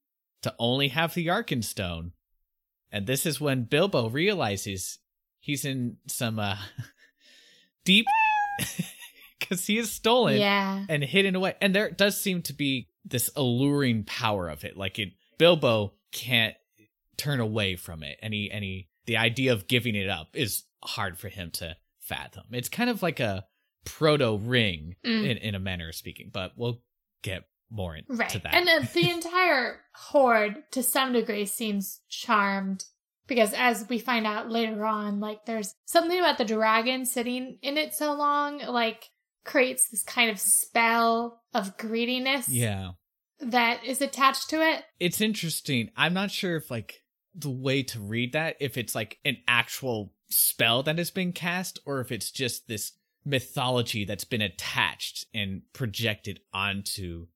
[0.46, 2.12] to only have the Arkenstone.
[2.92, 4.98] And this is when Bilbo realizes
[5.40, 6.56] he's in some uh
[7.84, 8.06] deep
[9.38, 10.84] because he is stolen Yeah.
[10.88, 11.54] and hidden away.
[11.60, 14.76] And there does seem to be this alluring power of it.
[14.76, 16.54] Like it Bilbo can't
[17.16, 18.18] turn away from it.
[18.22, 22.44] Any any the idea of giving it up is hard for him to fathom.
[22.52, 23.44] It's kind of like a
[23.84, 25.24] proto ring Mm.
[25.30, 26.82] in, in a manner of speaking, but we'll
[27.22, 27.44] get
[27.96, 28.42] into Right.
[28.42, 28.54] that.
[28.54, 32.84] And uh, the entire horde, to some degree, seems charmed
[33.26, 37.76] because, as we find out later on, like there's something about the dragon sitting in
[37.76, 39.10] it so long, like
[39.44, 42.92] creates this kind of spell of greediness yeah.
[43.40, 44.84] that is attached to it.
[44.98, 45.90] it's interesting.
[45.96, 47.02] I'm not sure if like
[47.34, 51.78] the way to read that, if it's like an actual spell that has been cast,
[51.86, 52.92] or if it's just this
[53.24, 57.26] mythology that's been attached and projected onto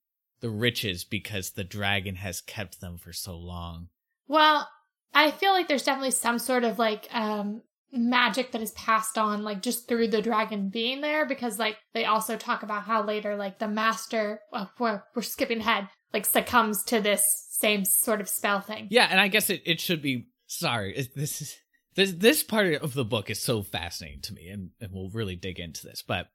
[0.41, 3.88] the riches because the dragon has kept them for so long.
[4.28, 4.68] Well,
[5.12, 7.62] I feel like there's definitely some sort of like um
[7.93, 12.05] magic that is passed on like just through the dragon being there because like they
[12.05, 16.84] also talk about how later like the master well, we're, we're skipping ahead like succumbs
[16.84, 18.86] to this same sort of spell thing.
[18.91, 21.57] Yeah, and I guess it, it should be sorry, it- this is
[21.97, 25.36] this this part of the book is so fascinating to me and, and we'll really
[25.36, 26.03] dig into this.
[26.07, 26.28] But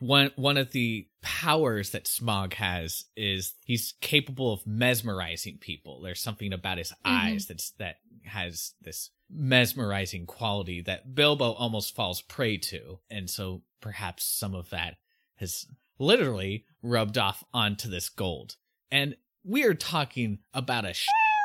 [0.00, 6.00] one one of the powers that Smaug has is he's capable of mesmerizing people.
[6.00, 7.16] There's something about his mm-hmm.
[7.16, 12.98] eyes that's that has this mesmerizing quality that Bilbo almost falls prey to.
[13.10, 14.96] And so perhaps some of that
[15.36, 15.66] has
[15.98, 18.56] literally rubbed off onto this gold.
[18.90, 20.94] And we are talking about a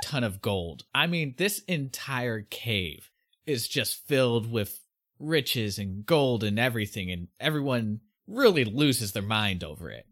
[0.03, 0.83] ton of gold.
[0.93, 3.11] I mean, this entire cave
[3.45, 4.79] is just filled with
[5.19, 10.05] riches and gold and everything, and everyone really loses their mind over it.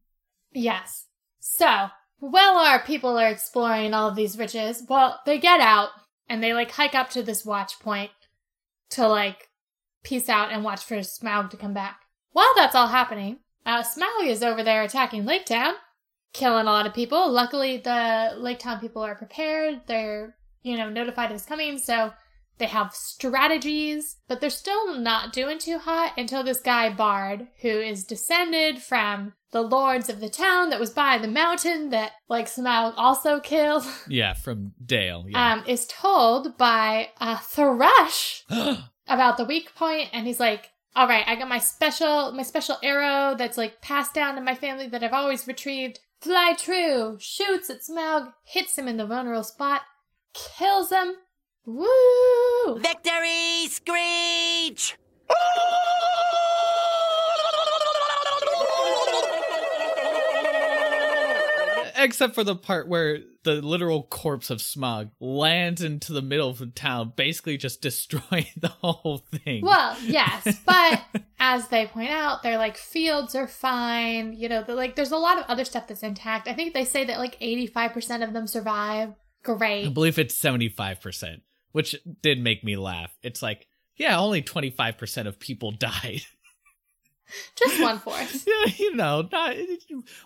[0.51, 1.07] Yes.
[1.39, 1.87] So,
[2.19, 5.89] while our people are exploring all of these riches, well, they get out
[6.29, 8.11] and they like hike up to this watch point
[8.91, 9.49] to like
[10.03, 12.01] peace out and watch for Smaug to come back.
[12.31, 15.75] While that's all happening, uh, Smaug is over there attacking Lake Town,
[16.33, 17.31] killing a lot of people.
[17.31, 19.81] Luckily, the Lake Town people are prepared.
[19.87, 22.11] They're, you know, notified of his coming, so
[22.59, 27.69] they have strategies, but they're still not doing too hot until this guy Bard, who
[27.69, 32.45] is descended from the lords of the town that was by the mountain that like
[32.47, 35.25] Smaug also killed, Yeah, from Dale.
[35.27, 35.53] Yeah.
[35.53, 38.43] um, is told by a thrush
[39.07, 42.77] about the weak point, and he's like, "All right, I got my special my special
[42.83, 45.99] arrow that's like passed down to my family that I've always retrieved.
[46.21, 49.81] Fly true, shoots at Smaug, hits him in the vulnerable spot,
[50.33, 51.15] kills him.
[51.65, 52.79] Woo!
[52.79, 54.97] Victory screech!
[61.95, 66.57] Except for the part where the literal corpse of Smaug lands into the middle of
[66.57, 69.63] the town, basically just destroying the whole thing.
[69.63, 71.01] Well, yes, but
[71.39, 74.33] as they point out, their like fields are fine.
[74.33, 76.49] You know, like there's a lot of other stuff that's intact.
[76.49, 79.13] I think they say that like 85% of them survive.
[79.43, 79.85] Great.
[79.85, 81.41] I believe it's 75%,
[81.73, 83.13] which did make me laugh.
[83.21, 83.67] It's like,
[83.97, 86.21] yeah, only 25% of people died.
[87.55, 88.47] Just one fourth.
[88.47, 89.55] yeah, you know, not,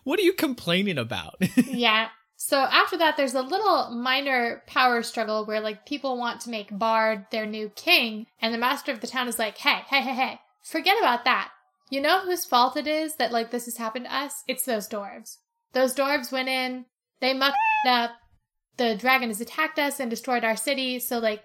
[0.04, 1.36] what are you complaining about?
[1.68, 2.10] yeah.
[2.36, 6.78] So after that, there's a little minor power struggle where like people want to make
[6.78, 10.14] Bard their new king, and the master of the town is like, hey, hey, hey,
[10.14, 11.50] hey, forget about that.
[11.90, 14.44] You know whose fault it is that like this has happened to us?
[14.48, 15.38] It's those dwarves.
[15.74, 16.86] Those dwarves went in,
[17.22, 18.12] they mucked up,
[18.78, 21.44] the dragon has attacked us and destroyed our city, so like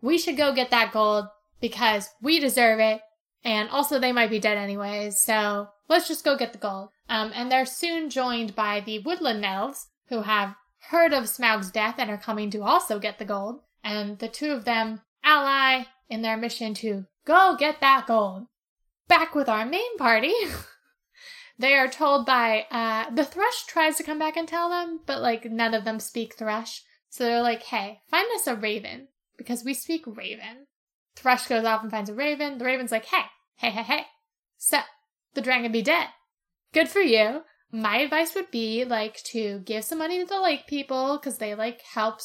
[0.00, 1.26] we should go get that gold
[1.60, 3.00] because we deserve it.
[3.44, 6.90] And also they might be dead anyways, so let's just go get the gold.
[7.08, 10.54] Um, and they're soon joined by the woodland elves, who have
[10.90, 13.60] heard of Smaug's death and are coming to also get the gold.
[13.84, 18.46] And the two of them ally in their mission to go get that gold.
[19.06, 20.34] Back with our main party.
[21.58, 25.20] they are told by uh the thrush tries to come back and tell them, but
[25.20, 26.82] like none of them speak thrush.
[27.10, 30.66] So they're like, hey, find us a raven, because we speak raven.
[31.16, 32.58] Thrush goes off and finds a raven.
[32.58, 33.24] The raven's like, hey,
[33.56, 34.06] hey, hey, hey.
[34.58, 34.80] So,
[35.34, 36.08] the dragon be dead.
[36.74, 37.42] Good for you.
[37.70, 41.54] My advice would be like to give some money to the lake people because they
[41.54, 42.24] like helped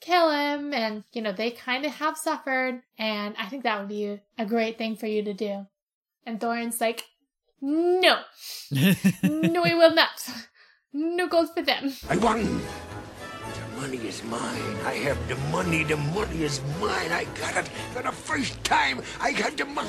[0.00, 3.88] kill him and you know they kind of have suffered and I think that would
[3.88, 5.66] be a great thing for you to do.
[6.26, 7.04] And Thorin's like,
[7.64, 8.20] no,
[9.22, 10.28] no, we will not.
[10.92, 11.92] No gold for them.
[12.10, 12.60] I won.
[13.54, 14.76] The money is mine.
[14.84, 15.82] I have the money.
[15.82, 17.10] The money is mine.
[17.10, 19.00] I got it for the first time.
[19.20, 19.88] I got the money.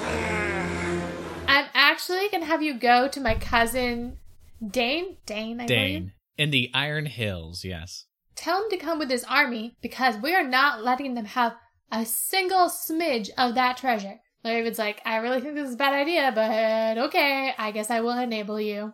[1.48, 4.18] I'm actually gonna have you go to my cousin
[4.66, 5.18] Dain.
[5.26, 6.00] Dain, I Dain.
[6.00, 6.12] believe.
[6.38, 8.06] In the Iron Hills, yes.
[8.36, 11.56] Tell him to come with his army because we are not letting them have
[11.92, 14.20] a single smidge of that treasure.
[14.54, 18.02] Raven's like, I really think this is a bad idea, but okay, I guess I
[18.02, 18.94] will enable you.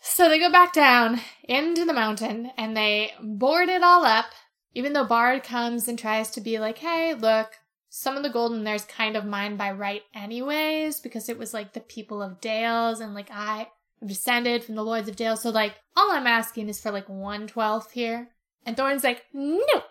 [0.00, 4.26] So they go back down into the mountain and they board it all up,
[4.74, 7.52] even though Bard comes and tries to be like, hey, look,
[7.88, 11.54] some of the gold in there's kind of mine by right anyways, because it was
[11.54, 13.68] like the people of Dales and like I
[14.02, 15.36] am descended from the Lords of Dale.
[15.36, 18.28] So like all I'm asking is for like one twelfth here.
[18.66, 19.82] And Thorin's like, no.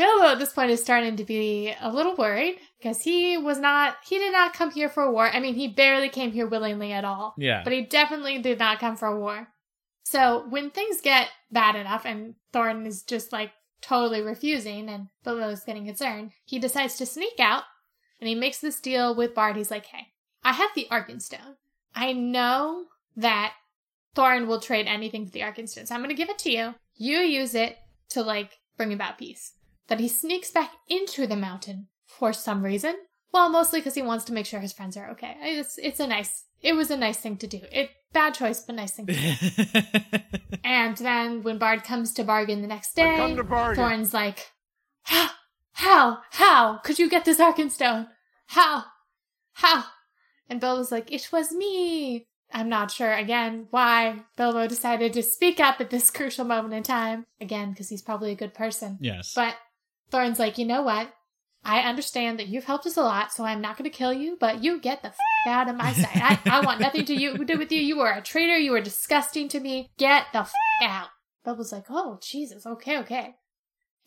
[0.00, 3.96] Bilbo at this point is starting to be a little worried because he was not,
[4.02, 5.28] he did not come here for a war.
[5.28, 7.34] I mean, he barely came here willingly at all.
[7.36, 7.60] Yeah.
[7.62, 9.48] But he definitely did not come for a war.
[10.02, 15.64] So when things get bad enough and Thorin is just like totally refusing and Bilbo's
[15.64, 17.64] getting concerned, he decides to sneak out
[18.20, 19.56] and he makes this deal with Bard.
[19.56, 20.06] He's like, hey,
[20.42, 21.56] I have the Arkenstone.
[21.94, 22.86] I know
[23.16, 23.52] that
[24.16, 26.74] Thorin will trade anything for the Arkenstone, so I'm going to give it to you.
[26.96, 27.76] You use it
[28.10, 29.52] to like bring about peace.
[29.90, 32.94] That he sneaks back into the mountain for some reason.
[33.32, 35.36] Well, mostly because he wants to make sure his friends are okay.
[35.40, 36.44] It's it's a nice.
[36.62, 37.60] It was a nice thing to do.
[37.70, 39.06] It bad choice, but nice thing.
[39.06, 40.18] To do.
[40.64, 43.84] and then when Bard comes to bargain the next day, come to bargain.
[43.84, 44.52] Thorin's like,
[45.02, 45.30] "How,
[45.72, 48.08] how, how could you get this Arkenstone?
[48.46, 48.84] How,
[49.54, 49.84] how?"
[50.48, 55.60] And Bilbo's like, "It was me." I'm not sure again why Bilbo decided to speak
[55.60, 57.26] up at this crucial moment in time.
[57.40, 58.98] Again, because he's probably a good person.
[59.00, 59.32] Yes.
[59.34, 59.54] But
[60.10, 61.12] Thorin's like, you know what?
[61.64, 64.36] I understand that you've helped us a lot, so I'm not going to kill you,
[64.40, 66.16] but you get the f- out of my sight.
[66.16, 67.80] I, I want nothing to you, do with you.
[67.80, 68.56] You are a traitor.
[68.56, 69.90] You are disgusting to me.
[69.98, 70.52] Get the f-
[70.82, 71.08] out.
[71.44, 72.64] Bubble's like, oh, Jesus.
[72.66, 73.34] Okay, okay.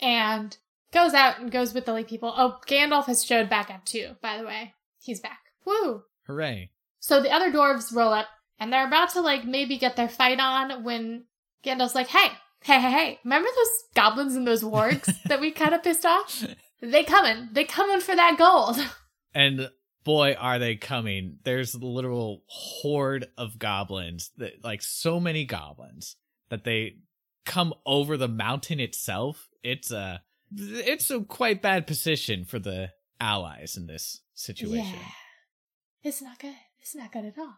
[0.01, 0.58] And
[0.91, 2.34] goes out and goes with the Lake people.
[2.36, 4.74] Oh, Gandalf has showed back up too, by the way.
[4.99, 5.39] He's back.
[5.66, 6.04] Woo!
[6.28, 6.72] Hooray.
[6.99, 8.28] So the other dwarves roll up
[8.60, 11.26] and they're about to like maybe get their fight on when
[11.64, 12.30] Gandalf's like, hey,
[12.64, 16.45] hey, hey, hey, remember those goblins and those wargs that we kind of pissed off?
[16.82, 17.49] They coming.
[17.51, 18.78] They coming for that gold.
[19.36, 19.72] And
[20.03, 21.39] boy, are they coming.
[21.43, 26.18] There's a literal horde of goblins that like so many goblins
[26.49, 26.97] that they
[27.43, 29.49] come over the mountain itself.
[29.64, 30.22] It's a
[30.55, 34.93] it's a quite bad position for the allies in this situation.
[34.93, 36.09] Yeah.
[36.09, 36.55] It's not good.
[36.80, 37.55] It's not good at all.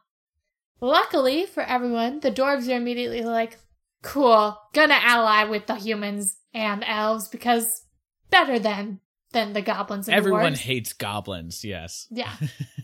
[0.80, 3.58] Luckily for everyone, the dwarves are immediately like,
[4.02, 7.84] cool, gonna ally with the humans and elves because
[8.30, 9.00] better than
[9.32, 10.58] than the goblins and Everyone dwarves.
[10.60, 12.08] hates goblins, yes.
[12.10, 12.32] Yeah.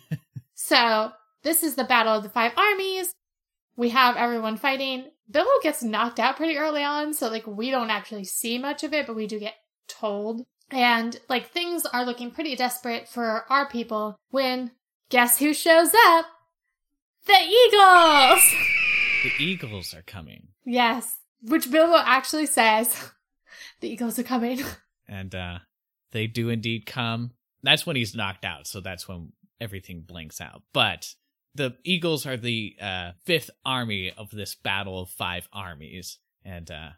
[0.54, 1.12] so
[1.44, 3.14] this is the battle of the five armies.
[3.78, 5.06] We have everyone fighting.
[5.30, 8.94] Bilbo gets knocked out pretty early on, so like we don't actually see much of
[8.94, 9.56] it, but we do get
[9.88, 10.44] told.
[10.70, 14.72] And like things are looking pretty desperate for our people when
[15.10, 16.26] guess who shows up?
[17.26, 18.56] The Eagles!
[19.24, 20.48] The eagles are coming.
[20.66, 21.18] Yes.
[21.42, 23.12] which Bilbo actually says
[23.82, 24.62] the eagles are coming.
[25.08, 25.60] And uh
[26.12, 27.32] they do indeed come.
[27.64, 30.64] That's when he's knocked out, so that's when everything blinks out.
[30.74, 31.14] But
[31.56, 36.90] the Eagles are the uh, fifth army of this battle of five armies, and uh,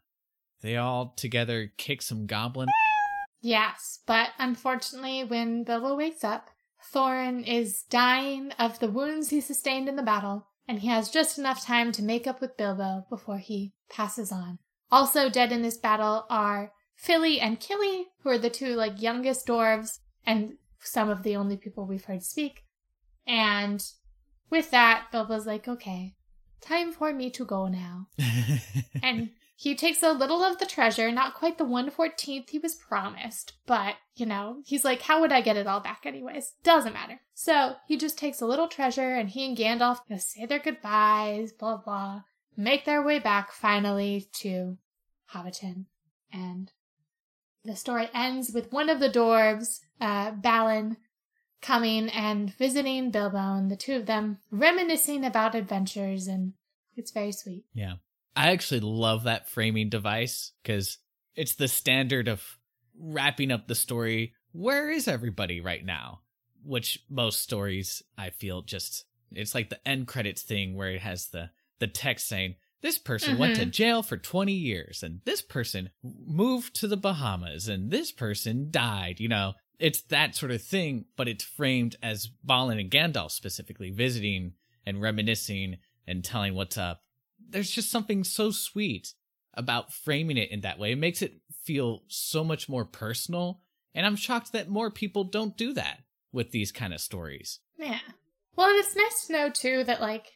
[0.62, 2.70] they all together kick some goblin.
[3.42, 6.50] Yes, but unfortunately, when Bilbo wakes up,
[6.94, 11.38] Thorin is dying of the wounds he sustained in the battle, and he has just
[11.38, 14.60] enough time to make up with Bilbo before he passes on.
[14.92, 19.48] Also dead in this battle are Fili and Kili, who are the two like youngest
[19.48, 22.64] dwarves and some of the only people we've heard speak.
[23.26, 23.84] And
[24.50, 26.16] with that, Bilbo's like, okay,
[26.62, 28.08] time for me to go now.
[29.04, 33.54] and he takes a little of the treasure, not quite the 114th he was promised,
[33.66, 36.54] but, you know, he's like, how would I get it all back anyways?
[36.64, 37.22] Doesn't matter.
[37.34, 41.78] So he just takes a little treasure and he and Gandalf say their goodbyes, blah,
[41.78, 42.22] blah,
[42.58, 44.78] make their way back finally to
[45.34, 45.86] Hobbiton.
[46.32, 46.72] And
[47.64, 50.98] the story ends with one of the dwarves, uh, Balin,
[51.62, 56.54] coming and visiting Bilbo, and the two of them reminiscing about adventures, and
[56.96, 57.64] it's very sweet.
[57.74, 57.96] Yeah.
[58.36, 60.98] I actually love that framing device because
[61.36, 62.44] it's the standard of
[63.00, 64.34] wrapping up the story.
[64.52, 66.22] Where is everybody right now?
[66.64, 71.28] Which most stories I feel just it's like the end credits thing where it has
[71.28, 73.40] the the text saying this person mm-hmm.
[73.40, 78.12] went to jail for 20 years and this person moved to the Bahamas and this
[78.12, 79.54] person died, you know.
[79.80, 84.54] It's that sort of thing, but it's framed as Balin and Gandalf specifically visiting
[84.86, 87.03] and reminiscing and telling what's up.
[87.54, 89.14] There's just something so sweet
[89.54, 90.92] about framing it in that way.
[90.92, 93.62] It makes it feel so much more personal,
[93.94, 96.00] and I'm shocked that more people don't do that
[96.32, 97.60] with these kind of stories.
[97.78, 98.00] Yeah.
[98.56, 100.34] Well, and it's nice to know too that like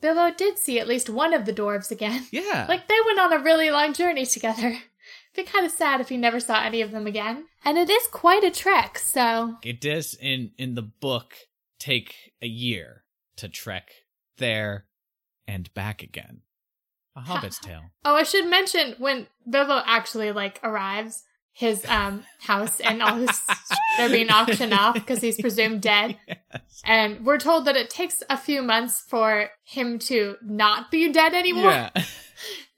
[0.00, 2.26] Bilbo did see at least one of the dwarves again.
[2.32, 2.66] Yeah.
[2.68, 4.68] Like they went on a really long journey together.
[4.68, 4.82] It'd
[5.36, 7.46] be kind of sad if he never saw any of them again.
[7.64, 11.34] And it is quite a trek, so it does in in the book
[11.78, 13.04] take a year
[13.36, 13.90] to trek
[14.36, 14.86] there
[15.46, 16.42] and back again.
[17.16, 17.82] A Hobbit's tale.
[18.04, 23.40] Oh, I should mention when Bilbo actually like arrives, his um house and all his
[23.96, 26.16] they're being auctioned off because he's presumed dead.
[26.50, 26.82] Yes.
[26.84, 31.34] And we're told that it takes a few months for him to not be dead
[31.34, 31.70] anymore.
[31.70, 31.90] Yeah.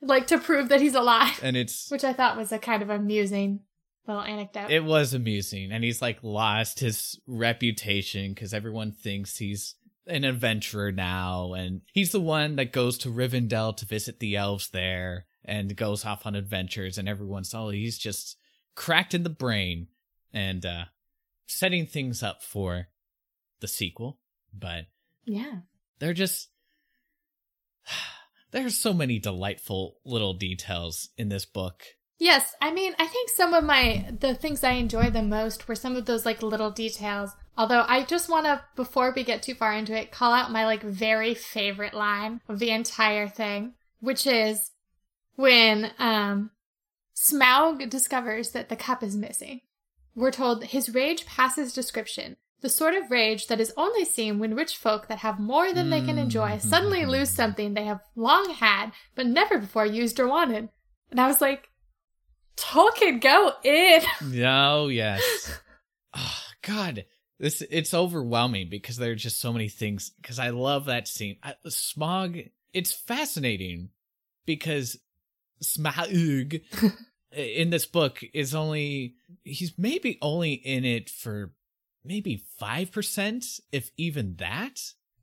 [0.03, 1.39] like to prove that he's alive.
[1.41, 3.61] And it's which I thought was a kind of amusing
[4.09, 4.71] little anecdote.
[4.71, 5.71] It was amusing.
[5.73, 9.77] And he's like lost his reputation because everyone thinks he's
[10.07, 11.53] an adventurer now.
[11.53, 16.05] And he's the one that goes to Rivendell to visit the elves there and goes
[16.05, 16.99] off on adventures.
[16.99, 18.37] And everyone's, oh, he's just
[18.75, 19.89] cracked in the brain
[20.33, 20.85] and uh
[21.47, 22.89] setting things up for
[23.61, 24.19] the sequel
[24.57, 24.87] but
[25.25, 25.59] yeah
[25.99, 26.49] they're just
[28.53, 31.83] there's so many delightful little details in this book
[32.19, 35.75] yes i mean i think some of my the things i enjoy the most were
[35.75, 39.55] some of those like little details although i just want to before we get too
[39.55, 44.27] far into it call out my like very favorite line of the entire thing which
[44.27, 44.71] is
[45.37, 46.51] when um
[47.21, 49.61] Smaug discovers that the cup is missing.
[50.15, 52.37] We're told his rage passes description.
[52.63, 55.91] The sort of rage that is only seen when rich folk that have more than
[55.91, 56.69] they can enjoy mm-hmm.
[56.69, 60.71] suddenly lose something they have long had but never before used or wanted.
[61.11, 61.69] And I was like,
[62.57, 64.03] Tolkien, go in.
[64.23, 65.59] No, yes.
[66.15, 67.05] oh, God,
[67.41, 70.11] this it's overwhelming because there are just so many things.
[70.21, 71.39] Because I love that scene.
[71.43, 72.51] I, Smaug.
[72.73, 73.89] It's fascinating
[74.47, 74.99] because
[75.65, 76.61] Smaug
[77.33, 81.53] in this book is only he's maybe only in it for
[82.05, 84.81] maybe 5% if even that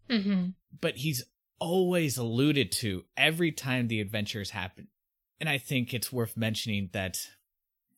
[0.09, 0.49] mm-hmm.
[0.79, 1.23] but he's
[1.59, 4.87] always alluded to every time the adventures happen
[5.39, 7.19] and i think it's worth mentioning that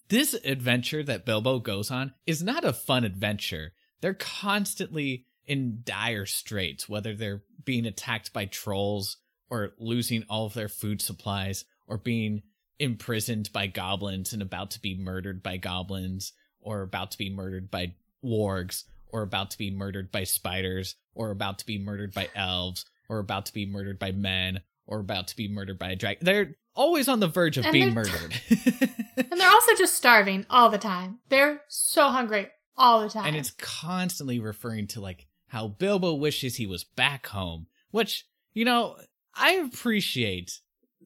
[0.07, 6.25] this adventure that bilbo goes on is not a fun adventure they're constantly in dire
[6.25, 9.17] straits whether they're being attacked by trolls
[9.49, 12.43] or losing all of their food supplies or being
[12.77, 17.69] imprisoned by goblins and about to be murdered by goblins or about to be murdered
[17.71, 17.93] by
[18.23, 22.85] wargs or about to be murdered by spiders or about to be murdered by elves
[23.09, 26.23] or about to be murdered by men or about to be murdered by a dragon.
[26.23, 28.39] They're always on the verge of and being murdered.
[28.49, 31.19] and they're also just starving all the time.
[31.29, 32.49] They're so hungry
[32.79, 33.25] all the time.
[33.27, 38.65] And it's constantly referring to like how Bilbo wishes he was back home, which, you
[38.65, 38.95] know,
[39.35, 40.59] I appreciate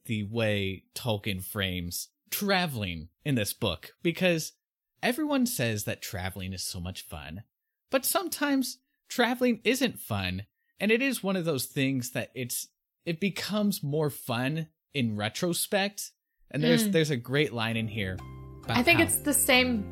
[0.06, 4.52] the way Tolkien frames traveling in this book because
[5.02, 7.42] everyone says that traveling is so much fun,
[7.90, 10.44] but sometimes traveling isn't fun,
[10.80, 12.68] and it is one of those things that it's
[13.06, 16.10] it becomes more fun in retrospect
[16.50, 16.92] And there's Mm.
[16.92, 18.16] there's a great line in here.
[18.68, 19.84] I think how- it's the same.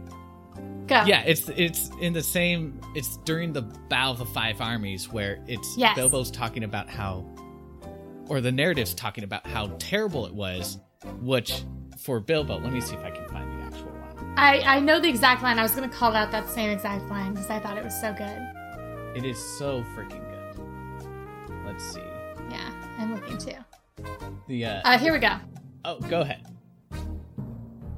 [0.86, 1.02] Go.
[1.06, 2.80] yeah, it's it's in the same.
[2.94, 5.96] It's during the Battle of the Five Armies where it's Yes.
[5.96, 7.24] Bilbo's talking about how,
[8.28, 10.78] or the narrative's talking about how terrible it was,
[11.20, 11.62] which
[11.98, 12.58] for Bilbo.
[12.58, 14.34] Let me see if I can find the actual line.
[14.36, 15.58] I, I know the exact line.
[15.58, 17.98] I was going to call out that same exact line because I thought it was
[17.98, 19.16] so good.
[19.16, 21.56] It is so freaking good.
[21.64, 22.02] Let's see.
[22.50, 24.04] Yeah, I'm looking too.
[24.48, 25.36] The uh, Uh, here we go.
[25.84, 26.44] oh, go ahead.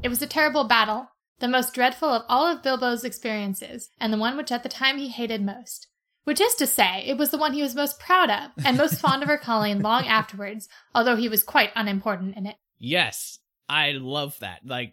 [0.03, 1.09] It was a terrible battle,
[1.41, 4.99] the most dreadful of all of Bilbo's experiences, and the one which at the time
[4.99, 5.89] he hated most.
[6.25, 8.99] Which is to say, it was the one he was most proud of, and most
[9.01, 12.57] fond of recalling long afterwards, although he was quite unimportant in it.
[12.79, 14.61] Yes, I love that.
[14.65, 14.93] Like,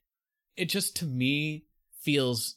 [0.56, 1.64] it just to me
[2.00, 2.56] feels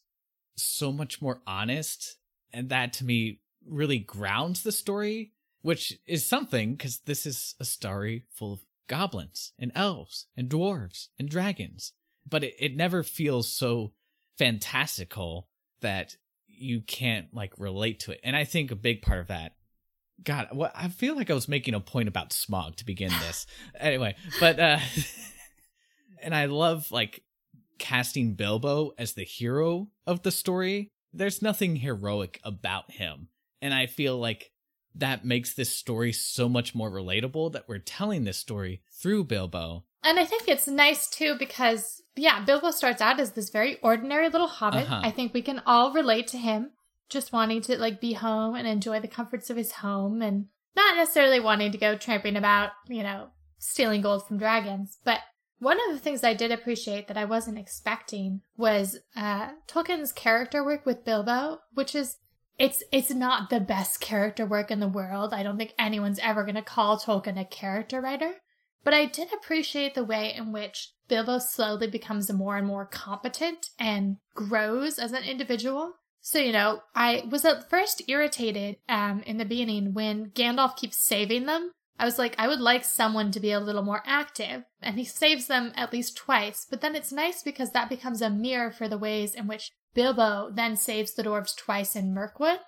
[0.55, 2.17] so much more honest,
[2.51, 7.65] and that to me really grounds the story, which is something because this is a
[7.65, 11.93] story full of goblins and elves and dwarves and dragons,
[12.27, 13.93] but it, it never feels so
[14.37, 15.47] fantastical
[15.81, 16.17] that
[16.47, 18.19] you can't like relate to it.
[18.23, 19.53] And I think a big part of that
[20.23, 23.45] God, what I feel like I was making a point about Smaug to begin this.
[23.79, 24.79] anyway, but uh
[26.21, 27.23] and I love like
[27.79, 30.91] casting Bilbo as the hero of the story.
[31.13, 33.29] There's nothing heroic about him.
[33.61, 34.51] And I feel like
[34.95, 39.85] that makes this story so much more relatable that we're telling this story through Bilbo.
[40.03, 44.29] And I think it's nice too because, yeah, Bilbo starts out as this very ordinary
[44.29, 44.83] little hobbit.
[44.83, 45.01] Uh-huh.
[45.03, 46.71] I think we can all relate to him
[47.09, 50.95] just wanting to like be home and enjoy the comforts of his home and not
[50.95, 53.27] necessarily wanting to go tramping about, you know,
[53.59, 54.97] stealing gold from dragons.
[55.05, 55.19] But
[55.59, 60.63] one of the things I did appreciate that I wasn't expecting was uh, Tolkien's character
[60.63, 62.17] work with Bilbo, which is
[62.59, 65.33] it's it's not the best character work in the world.
[65.33, 68.33] I don't think anyone's ever going to call Tolkien a character writer.
[68.83, 73.69] But I did appreciate the way in which Bilbo slowly becomes more and more competent
[73.79, 75.93] and grows as an individual.
[76.21, 80.97] So, you know, I was at first irritated um, in the beginning when Gandalf keeps
[80.97, 81.71] saving them.
[81.99, 84.63] I was like, I would like someone to be a little more active.
[84.81, 86.65] And he saves them at least twice.
[86.69, 90.49] But then it's nice because that becomes a mirror for the ways in which Bilbo
[90.51, 92.59] then saves the dwarves twice in Mirkwood.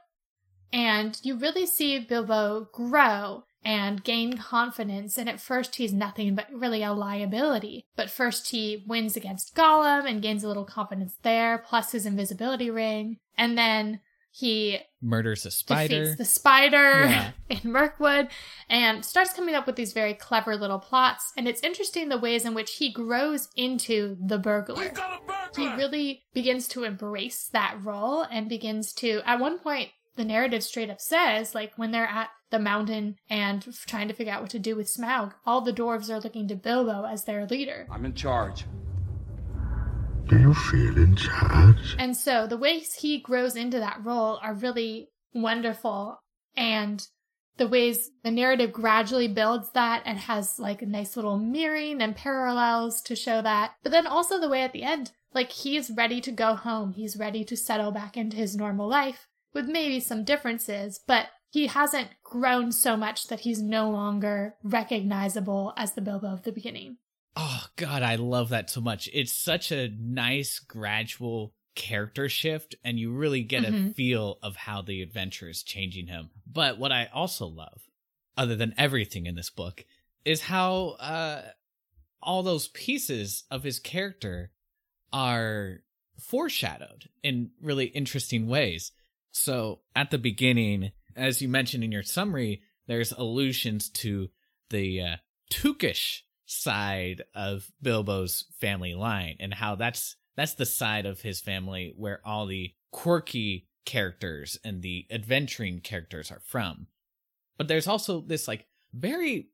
[0.72, 5.18] And you really see Bilbo grow and gain confidence.
[5.18, 7.86] And at first, he's nothing but really a liability.
[7.96, 12.70] But first, he wins against Gollum and gains a little confidence there, plus his invisibility
[12.70, 13.18] ring.
[13.38, 14.00] And then
[14.32, 16.00] he Murders a spider.
[16.04, 17.32] defeats the spider Yeah.
[17.50, 18.28] in Mirkwood
[18.70, 21.32] and starts coming up with these very clever little plots.
[21.38, 24.92] And it's interesting the ways in which he grows into the burglar.
[25.56, 30.64] He really begins to embrace that role and begins to, at one point, the narrative
[30.64, 34.52] straight up says, like when they're at the mountain and trying to figure out what
[34.52, 37.88] to do with Smaug, all the dwarves are looking to Bilbo as their leader.
[37.92, 38.66] I'm in charge.
[40.28, 41.96] Do you feel in charge?
[42.00, 46.20] And so the ways he grows into that role are really wonderful.
[46.56, 47.06] And
[47.58, 52.16] the ways the narrative gradually builds that and has like a nice little mirroring and
[52.16, 53.74] parallels to show that.
[53.84, 56.94] But then also the way at the end, like he's ready to go home.
[56.94, 61.68] He's ready to settle back into his normal life with maybe some differences, but he
[61.68, 66.98] hasn't grown so much that he's no longer recognizable as the Bilbo of the beginning.
[67.38, 69.10] Oh god, I love that so much.
[69.14, 73.96] It's such a nice gradual character shift and you really get a Mhm.
[73.96, 76.30] feel of how the adventure is changing him.
[76.46, 77.90] But what I also love,
[78.38, 79.86] other than everything in this book,
[80.24, 81.52] is how uh
[82.22, 84.52] all those pieces of his character
[85.14, 85.84] are
[86.18, 88.92] foreshadowed in really interesting ways.
[89.36, 94.30] So at the beginning, as you mentioned in your summary, there's allusions to
[94.70, 95.16] the uh,
[95.52, 101.94] Tookish side of Bilbo's family line and how that's that's the side of his family
[101.98, 106.88] where all the quirky characters and the adventuring characters are from.
[107.58, 109.50] But there's also this like very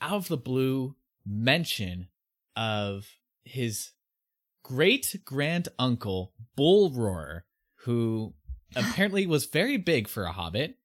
[0.00, 2.08] out of the blue mention
[2.56, 3.06] of
[3.44, 3.90] his
[4.62, 7.44] great grand uncle Bull Roar,
[7.84, 8.32] who
[8.76, 10.76] apparently was very big for a hobbit.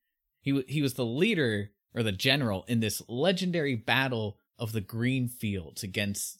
[0.41, 5.27] He he was the leader or the general in this legendary battle of the Green
[5.27, 6.39] Fields against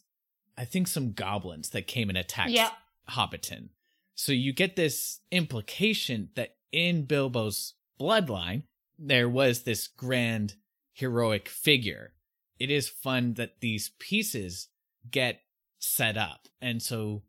[0.57, 2.69] I think some goblins that came and attacked Yeah.
[3.09, 3.69] Hobbiton.
[4.15, 8.63] So you get this implication that in Bilbo's bloodline
[8.99, 10.55] there was this grand
[10.91, 12.13] heroic figure.
[12.59, 14.67] It is fun that these pieces
[15.09, 15.41] get
[15.79, 16.47] set up.
[16.61, 17.23] And so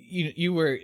[0.00, 0.78] you you were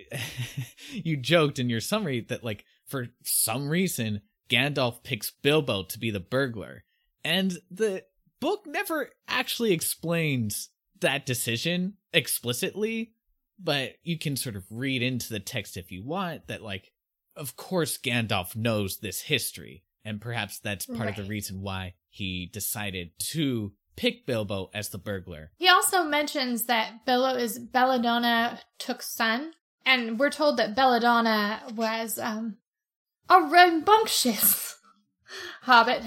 [0.92, 6.10] you joked in your summary that like for some reason Gandalf picks Bilbo to be
[6.10, 6.84] the burglar.
[7.24, 8.04] And the
[8.40, 10.68] book never actually explains
[11.00, 13.12] that decision explicitly,
[13.58, 16.92] but you can sort of read into the text if you want that, like,
[17.36, 21.18] of course, Gandalf knows this history, and perhaps that's part right.
[21.18, 25.50] of the reason why he decided to pick Bilbo as the burglar.
[25.56, 29.52] He also mentions that Bilbo is Belladonna Took's son,
[29.84, 32.56] and we're told that Belladonna was um,
[33.28, 34.78] a rambunctious
[35.62, 36.02] hobbit.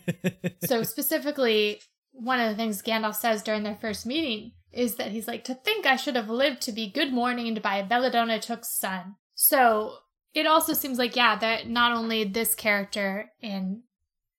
[0.64, 1.80] so specifically,
[2.12, 5.54] one of the things Gandalf says during their first meeting is that he's like, to
[5.54, 9.16] think I should have lived to be good morninged by Belladonna Took's son.
[9.34, 9.94] So
[10.34, 13.82] it also seems like, yeah, that not only this character in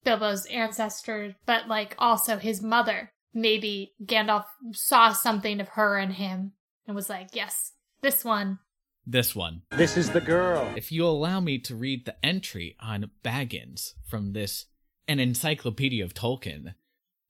[0.04, 3.12] Bilbo's ancestors, but like also his mother.
[3.34, 6.54] Maybe Gandalf saw something of her in him
[6.88, 8.60] and was like, yes, this one.
[9.06, 9.64] This one.
[9.72, 10.72] This is the girl.
[10.76, 14.66] If you allow me to read the entry on Baggins from this,
[15.08, 16.76] an encyclopedia of Tolkien,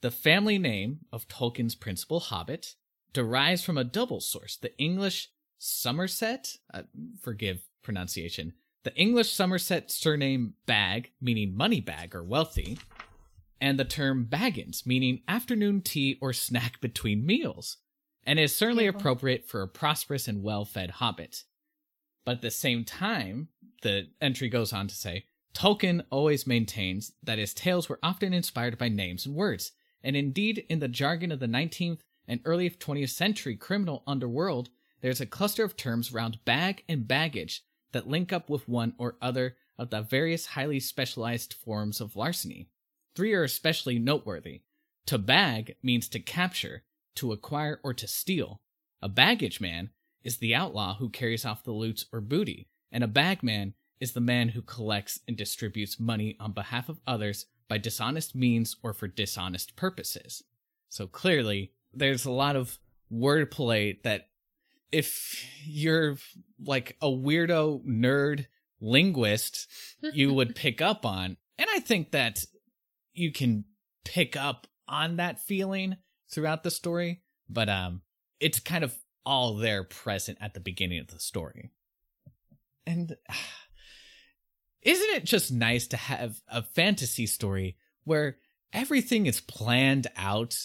[0.02, 2.76] the family name of Tolkien's principal hobbit
[3.14, 6.84] derives from a double source, the English Somerset, uh,
[7.22, 8.54] forgive pronunciation,
[8.84, 12.80] the English Somerset surname Bag, meaning money bag or wealthy,
[13.60, 17.78] and the term Baggins, meaning afternoon tea or snack between meals,
[18.26, 21.44] and is certainly appropriate for a prosperous and well fed hobbit.
[22.24, 23.50] But at the same time,
[23.82, 28.78] the entry goes on to say, Tolkien always maintains that his tales were often inspired
[28.78, 29.74] by names and words,
[30.04, 34.70] and indeed, in the jargon of the 19th and early 20th century criminal underworld,
[35.02, 39.16] there's a cluster of terms around bag and baggage that link up with one or
[39.22, 42.70] other of the various highly specialized forms of larceny.
[43.16, 44.62] Three are especially noteworthy.
[45.08, 46.84] To bag means to capture,
[47.16, 48.62] to acquire, or to steal.
[49.02, 49.90] A baggage man
[50.24, 54.22] is the outlaw who carries off the loot or booty, and a bagman is the
[54.22, 59.08] man who collects and distributes money on behalf of others by dishonest means or for
[59.08, 60.44] dishonest purposes.
[60.90, 62.80] So clearly, there's a lot of
[63.12, 64.29] wordplay that
[64.92, 66.18] if you're
[66.64, 68.48] like a weirdo nerd
[68.82, 69.68] linguist,
[70.14, 71.38] you would pick up on.
[71.58, 72.44] And I think that
[73.14, 73.66] you can
[74.06, 75.98] pick up on that feeling
[76.32, 78.02] throughout the story, but um
[78.40, 81.72] it's kind of all there present at the beginning of the story.
[82.86, 83.16] And
[84.82, 88.38] isn't it just nice to have a fantasy story where
[88.74, 90.58] everything is planned out?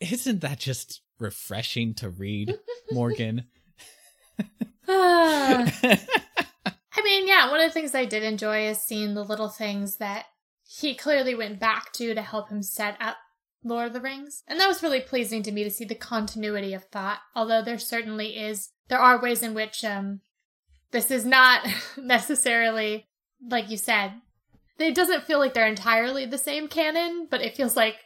[0.00, 2.54] Isn't that just refreshing to read,
[2.92, 3.46] Morgan?
[4.88, 5.98] I
[7.04, 10.26] mean, yeah, one of the things I did enjoy is seeing the little things that
[10.66, 13.16] he clearly went back to to help him set up
[13.64, 14.42] Lord of the Rings.
[14.46, 17.78] And that was really pleasing to me to see the continuity of thought, although there
[17.78, 20.20] certainly is, there are ways in which um,
[20.90, 21.66] this is not
[21.96, 23.06] necessarily,
[23.46, 24.14] like you said,
[24.78, 27.96] it doesn't feel like they're entirely the same canon, but it feels like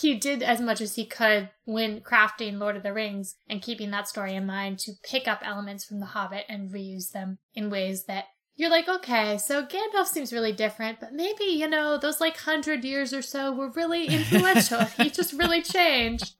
[0.00, 3.92] he did as much as he could when crafting Lord of the Rings and keeping
[3.92, 7.70] that story in mind to pick up elements from The Hobbit and reuse them in
[7.70, 8.24] ways that
[8.56, 12.84] you're like, okay, so Gandalf seems really different, but maybe, you know, those like hundred
[12.84, 14.84] years or so were really influential.
[14.84, 16.34] he just really changed.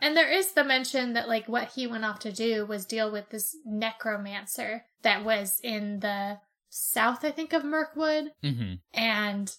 [0.00, 3.10] And there is the mention that like what he went off to do was deal
[3.10, 6.38] with this necromancer that was in the
[6.70, 8.32] south, I think, of Mirkwood.
[8.44, 8.74] Mm-hmm.
[8.92, 9.52] And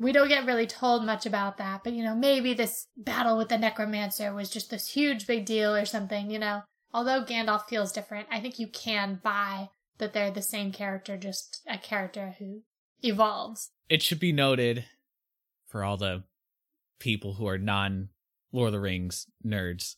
[0.00, 3.50] we don't get really told much about that, but you know, maybe this battle with
[3.50, 6.62] the necromancer was just this huge big deal or something, you know.
[6.92, 11.60] Although Gandalf feels different, I think you can buy that they're the same character, just
[11.68, 12.62] a character who
[13.02, 13.70] evolves.
[13.90, 14.86] It should be noted
[15.68, 16.24] for all the
[16.98, 18.08] people who are non
[18.52, 19.96] Lord of the Rings nerds,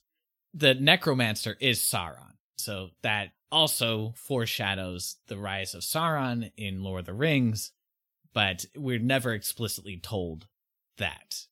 [0.53, 2.35] the necromancer is Sauron.
[2.57, 7.73] So that also foreshadows the rise of Sauron in Lord of the Rings
[8.33, 10.47] but we're never explicitly told
[10.99, 11.47] that.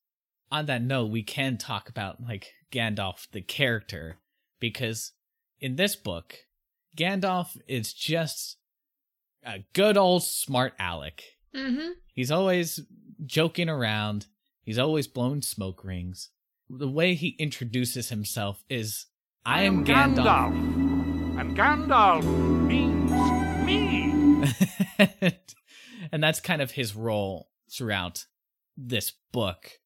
[0.53, 4.17] On that note, we can talk about like Gandalf the character
[4.59, 5.13] because
[5.61, 6.35] in this book,
[6.97, 8.57] Gandalf is just
[9.45, 11.23] a good old smart aleck.
[11.55, 11.91] Mm-hmm.
[12.15, 12.81] He's always
[13.25, 14.27] joking around.
[14.63, 16.31] He's always blowing smoke rings.
[16.69, 19.07] The way he introduces himself is,
[19.45, 21.41] "I am Gandalf, Gandalf.
[21.41, 22.25] and Gandalf
[22.67, 23.11] means
[23.65, 24.11] me."
[26.13, 28.27] and that's kind of his role throughout
[28.77, 29.81] this book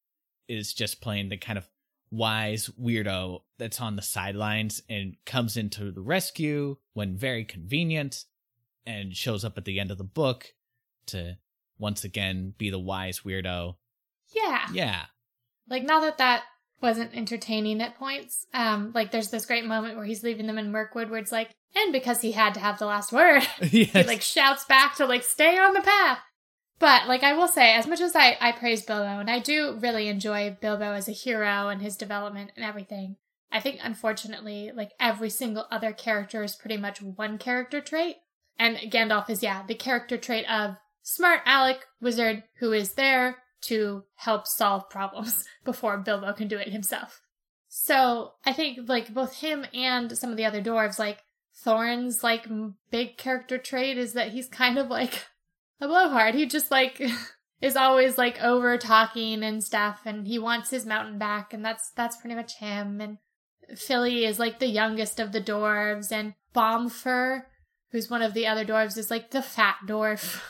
[0.47, 1.67] is just playing the kind of
[2.11, 8.25] wise weirdo that's on the sidelines and comes into the rescue when very convenient
[8.85, 10.53] and shows up at the end of the book
[11.07, 11.37] to
[11.77, 13.75] once again be the wise weirdo.
[14.33, 14.65] Yeah.
[14.71, 15.05] Yeah.
[15.69, 16.43] Like now that that
[16.85, 18.45] wasn't entertaining at points.
[18.53, 21.49] Um like there's this great moment where he's leaving them in Mirkwood where it's like
[21.75, 23.91] and because he had to have the last word, yes.
[23.91, 26.19] he like shouts back to like stay on the path.
[26.79, 29.77] But like I will say, as much as I I praise Bilbo and I do
[29.81, 33.17] really enjoy Bilbo as a hero and his development and everything,
[33.51, 38.17] I think unfortunately, like every single other character is pretty much one character trait.
[38.57, 43.37] And Gandalf is, yeah, the character trait of smart Alec wizard who is there
[43.67, 47.21] to help solve problems before Bilbo can do it himself.
[47.67, 51.23] So I think like both him and some of the other dwarves, like
[51.63, 52.47] Thorin's like
[52.89, 55.25] big character trait is that he's kind of like
[55.81, 56.35] a blowhard.
[56.35, 57.01] He just like
[57.61, 61.91] is always like over talking and stuff and he wants his mountain back and that's
[61.91, 63.17] that's pretty much him and
[63.75, 67.43] Fili is like the youngest of the dwarves and Bombur,
[67.91, 70.41] who's one of the other dwarves, is like the fat dwarf.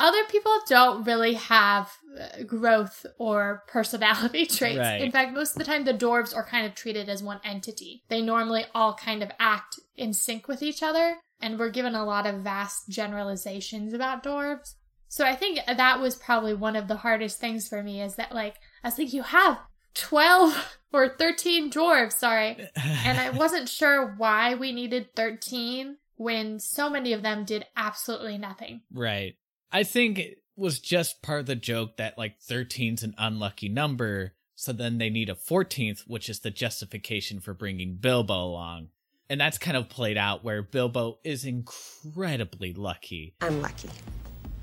[0.00, 4.78] Other people don't really have uh, growth or personality traits.
[4.78, 5.02] Right.
[5.02, 8.02] In fact, most of the time the dwarves are kind of treated as one entity.
[8.08, 12.04] They normally all kind of act in sync with each other, and we're given a
[12.04, 14.74] lot of vast generalizations about dwarves.
[15.08, 18.34] So I think that was probably one of the hardest things for me is that
[18.34, 19.58] like I was like, you have
[19.94, 22.56] 12 or 13 dwarves, sorry.
[22.76, 28.38] and I wasn't sure why we needed 13 when so many of them did absolutely
[28.38, 28.82] nothing.
[28.92, 29.36] Right.
[29.72, 34.34] I think it was just part of the joke that like 13's an unlucky number,
[34.54, 38.88] so then they need a 14th, which is the justification for bringing Bilbo along.
[39.28, 43.36] And that's kind of played out where Bilbo is incredibly lucky.
[43.40, 43.88] I'm lucky.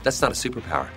[0.04, 0.90] That's not a superpower.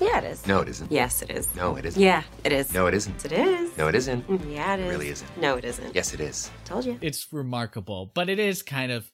[0.00, 0.46] Yeah, it is.
[0.46, 0.90] No, it isn't.
[0.92, 1.54] Yes, it is.
[1.54, 2.02] No, it isn't.
[2.02, 2.72] Yeah, it is.
[2.74, 3.24] No, it isn't.
[3.24, 3.76] It is.
[3.78, 4.26] No, it isn't.
[4.28, 4.90] Mm, Yeah, it is.
[4.90, 5.40] really isn't.
[5.40, 5.94] No, it isn't.
[5.94, 6.50] Yes, it is.
[6.64, 6.98] Told you.
[7.00, 9.10] It's remarkable, but it is kind of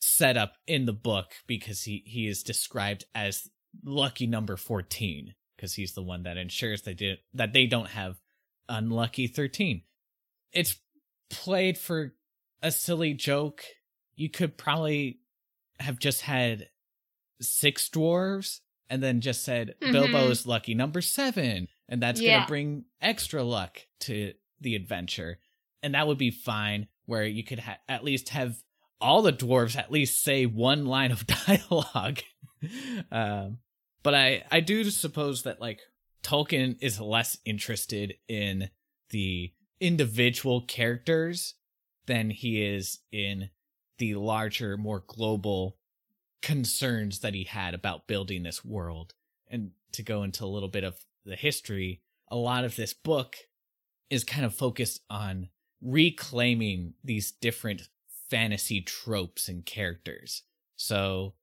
[0.00, 3.48] set up in the book because he, he is described as
[3.84, 8.20] lucky number 14 because he's the one that ensures they did that they don't have
[8.68, 9.82] unlucky 13.
[10.52, 10.76] It's
[11.30, 12.14] played for
[12.62, 13.62] a silly joke.
[14.16, 15.20] You could probably
[15.80, 16.68] have just had
[17.40, 18.60] six dwarves
[18.90, 19.92] and then just said Mhm.
[19.92, 25.38] Bilbo's lucky number 7 and that's going to bring extra luck to the adventure.
[25.82, 28.62] And that would be fine where you could ha- at least have
[29.00, 32.18] all the dwarves at least say one line of dialogue.
[33.12, 33.58] um,
[34.02, 35.80] but I, I do suppose that like
[36.22, 38.70] Tolkien is less interested in
[39.10, 41.54] the individual characters
[42.06, 43.50] than he is in
[43.98, 45.76] the larger, more global
[46.42, 49.14] concerns that he had about building this world.
[49.48, 53.36] And to go into a little bit of the history, a lot of this book
[54.10, 55.48] is kind of focused on
[55.82, 57.88] reclaiming these different
[58.30, 60.42] fantasy tropes and characters.
[60.76, 61.34] So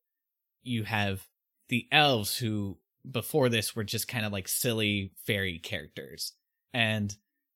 [0.65, 1.27] you have
[1.69, 2.77] the elves who
[3.09, 6.33] before this were just kind of like silly fairy characters.
[6.73, 7.15] And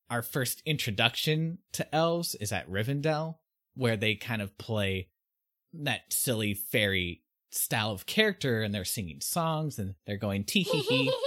[0.10, 3.36] our first introduction to elves is at Rivendell,
[3.76, 5.10] where they kind of play
[5.74, 10.80] that silly fairy style of character and they're singing songs and they're going tee hee
[10.82, 11.14] hee.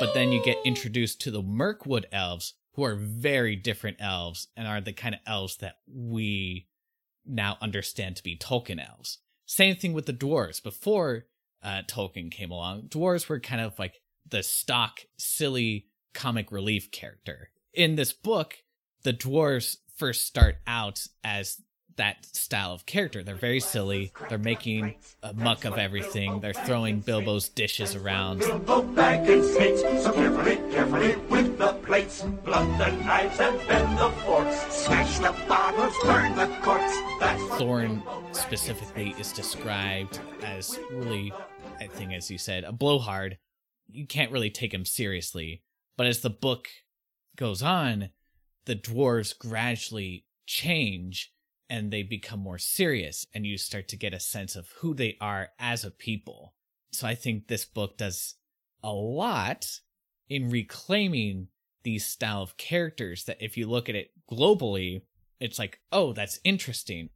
[0.00, 4.66] But then you get introduced to the Mirkwood elves, who are very different elves and
[4.66, 6.68] are the kind of elves that we
[7.26, 9.18] now understand to be Tolkien elves.
[9.50, 10.62] Same thing with the dwarves.
[10.62, 11.26] Before
[11.60, 17.50] uh, Tolkien came along, dwarves were kind of like the stock, silly comic relief character.
[17.74, 18.58] In this book,
[19.02, 21.60] the dwarves first start out as
[22.00, 23.22] that style of character.
[23.22, 24.10] They're very silly.
[24.30, 26.40] They're making a muck of everything.
[26.40, 28.38] They're throwing Bilbo's dishes around.
[28.38, 32.22] Bilbo Baggins hates, so carefully, carefully with the plates.
[32.22, 34.56] Blunt the knives and bend the forks.
[34.72, 36.96] Smash the bottles, burn the corks.
[37.20, 38.02] That's Thorin
[38.34, 41.34] specifically is described as really,
[41.78, 43.36] I think, as you said, a blowhard.
[43.88, 45.64] You can't really take him seriously.
[45.98, 46.68] But as the book
[47.36, 48.08] goes on,
[48.64, 51.34] the dwarves gradually change
[51.70, 55.16] and they become more serious, and you start to get a sense of who they
[55.20, 56.52] are as a people.
[56.92, 58.34] So I think this book does
[58.82, 59.66] a lot
[60.28, 61.46] in reclaiming
[61.84, 65.02] these style of characters that if you look at it globally,
[65.38, 67.10] it's like, oh, that's interesting.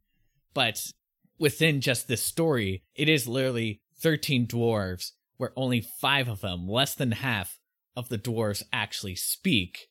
[0.53, 0.91] But
[1.37, 6.95] within just this story, it is literally 13 dwarves where only five of them, less
[6.95, 7.59] than half
[7.95, 9.89] of the dwarves actually speak.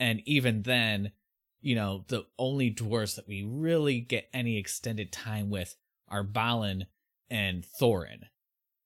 [0.00, 1.12] And even then,
[1.60, 5.76] you know, the only dwarves that we really get any extended time with
[6.08, 6.86] are Balin
[7.30, 8.24] and Thorin.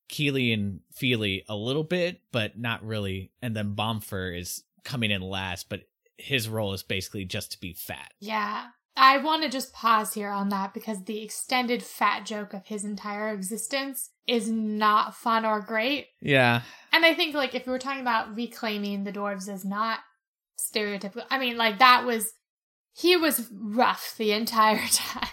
[0.08, 3.32] Kili and Fili a little bit, but not really.
[3.40, 5.82] And then Bombur is coming in last, but
[6.18, 8.12] his role is basically just to be fat.
[8.20, 8.66] Yeah.
[8.94, 12.84] I want to just pause here on that because the extended fat joke of his
[12.84, 16.08] entire existence is not fun or great.
[16.20, 16.60] Yeah.
[16.92, 20.00] And I think, like, if we were talking about reclaiming the dwarves as not
[20.60, 22.32] stereotypical, I mean, like, that was,
[22.92, 25.28] he was rough the entire time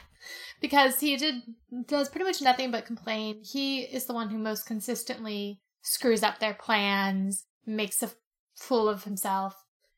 [0.61, 1.35] because he did,
[1.87, 3.41] does pretty much nothing but complain.
[3.43, 8.11] He is the one who most consistently screws up their plans, makes a
[8.55, 9.55] fool of himself.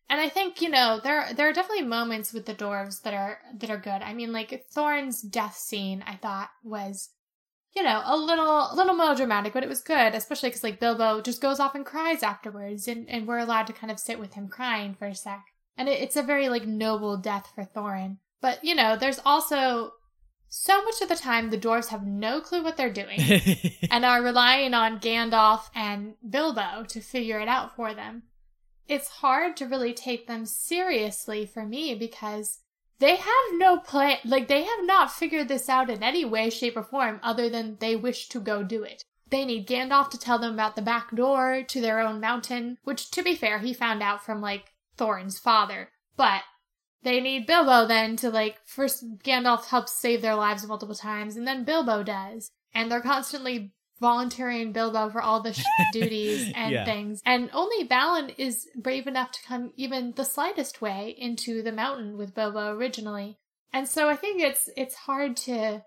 [0.09, 3.39] And I think, you know, there there are definitely moments with the dwarves that are
[3.59, 4.01] that are good.
[4.01, 7.11] I mean, like Thorin's death scene I thought was
[7.73, 11.21] you know, a little a little melodramatic, but it was good, especially because like Bilbo
[11.21, 14.33] just goes off and cries afterwards, and, and we're allowed to kind of sit with
[14.33, 15.45] him crying for a sec.
[15.77, 18.18] And it, it's a very like noble death for Thorin.
[18.41, 19.93] But you know, there's also
[20.48, 23.19] so much of the time the dwarves have no clue what they're doing
[23.91, 28.23] and are relying on Gandalf and Bilbo to figure it out for them.
[28.88, 32.60] It's hard to really take them seriously for me because
[33.02, 36.77] they have no plan like they have not figured this out in any way shape
[36.77, 40.38] or form other than they wish to go do it they need gandalf to tell
[40.38, 44.03] them about the back door to their own mountain which to be fair he found
[44.03, 44.70] out from like
[45.01, 46.41] thorin's father but
[47.03, 51.47] they need bilbo then to like first gandalf helps save their lives multiple times and
[51.47, 55.63] then bilbo does and they're constantly volunteering Bilbo for all the sh-
[55.93, 56.83] duties and yeah.
[56.83, 57.21] things.
[57.23, 62.17] And only Balin is brave enough to come even the slightest way into the mountain
[62.17, 63.37] with Bilbo originally.
[63.71, 65.83] And so I think it's it's hard to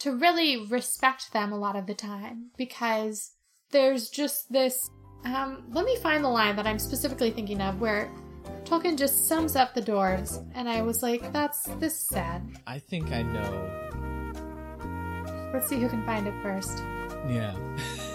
[0.00, 3.32] to really respect them a lot of the time because
[3.72, 4.88] there's just this
[5.24, 8.08] um let me find the line that I'm specifically thinking of where
[8.68, 12.42] Tolkien just sums up the dwarves and I was like that's this is sad.
[12.66, 13.70] I think I know.
[15.54, 16.82] Let's see who can find it first.
[17.26, 17.56] Yeah.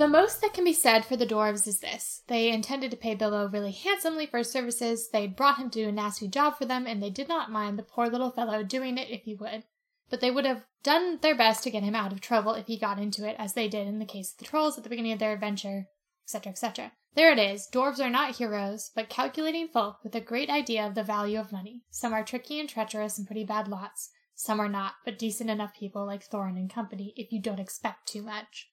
[0.00, 2.22] The most that can be said for the dwarves is this.
[2.26, 5.10] They intended to pay Bilbo really handsomely for his services.
[5.10, 7.78] They'd brought him to do a nasty job for them, and they did not mind
[7.78, 9.64] the poor little fellow doing it if he would.
[10.08, 12.78] But they would have done their best to get him out of trouble if he
[12.78, 15.12] got into it, as they did in the case of the trolls at the beginning
[15.12, 15.88] of their adventure,
[16.24, 16.92] etc., etc.
[17.14, 17.68] There it is.
[17.70, 21.52] Dwarves are not heroes, but calculating folk with a great idea of the value of
[21.52, 21.82] money.
[21.90, 24.08] Some are tricky and treacherous and pretty bad lots.
[24.34, 28.08] Some are not, but decent enough people like Thorin and company if you don't expect
[28.08, 28.70] too much.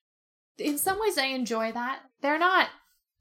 [0.58, 2.02] In some ways, I enjoy that.
[2.22, 2.70] They're not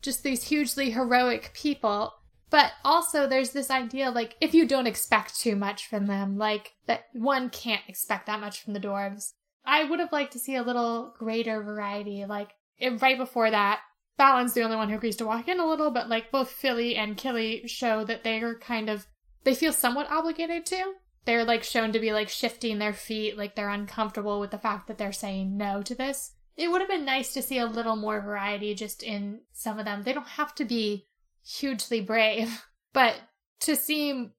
[0.03, 2.13] just these hugely heroic people,
[2.51, 6.75] but also there's this idea like if you don't expect too much from them, like
[6.87, 9.33] that one can't expect that much from the dwarves.
[9.65, 12.53] I would have liked to see a little greater variety, like
[13.01, 13.81] right before that,
[14.17, 16.97] Balin's the only one who agrees to walk in a little, but like both Fili
[16.97, 19.07] and Kili show that they're kind of
[19.45, 20.95] they feel somewhat obligated to.
[21.25, 24.87] They're like shown to be like shifting their feet, like they're uncomfortable with the fact
[24.87, 26.33] that they're saying no to this.
[26.57, 29.85] It would have been nice to see a little more variety just in some of
[29.85, 30.03] them.
[30.03, 31.07] They don't have to be
[31.45, 33.15] hugely brave, but
[33.61, 34.31] to see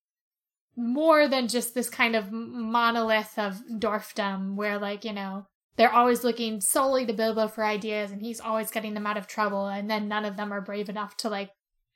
[0.76, 6.23] more than just this kind of monolith of dwarfdom where like, you know, they're always
[6.23, 9.89] looking solely to Bilbo for ideas and he's always getting them out of trouble and
[9.89, 11.52] then none of them are brave enough to like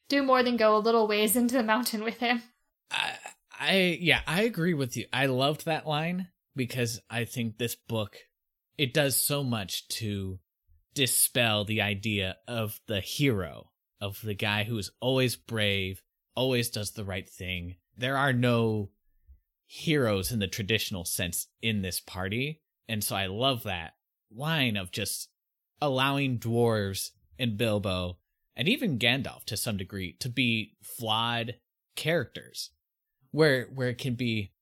[0.10, 2.42] do more than go a little ways into the mountain with him.
[2.90, 3.14] I,
[3.60, 5.06] I yeah, I agree with you.
[5.14, 8.18] I loved that line because I think this book
[8.82, 10.40] it does so much to
[10.96, 13.70] dispel the idea of the hero,
[14.02, 16.02] of the guy who is always brave,
[16.36, 17.76] always does the right thing.
[17.96, 18.90] There are no
[19.68, 22.60] heroes in the traditional sense in this party
[22.90, 23.94] and so I love that
[24.36, 25.30] line of just
[25.80, 28.18] allowing dwarves and Bilbo
[28.56, 31.56] and even Gandalf to some degree to be flawed
[31.96, 32.72] characters
[33.30, 34.54] where where it can be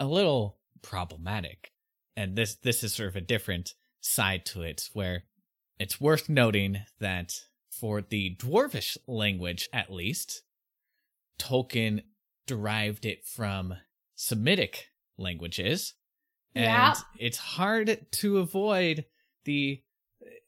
[0.00, 1.72] a little problematic.
[2.16, 5.24] And this this is sort of a different side to it where
[5.78, 7.34] it's worth noting that
[7.70, 10.42] for the dwarvish language at least
[11.38, 12.02] Tolkien
[12.46, 13.74] derived it from
[14.14, 14.86] Semitic
[15.18, 15.94] languages
[16.56, 16.94] and yeah.
[17.18, 19.04] it's hard to avoid
[19.44, 19.82] the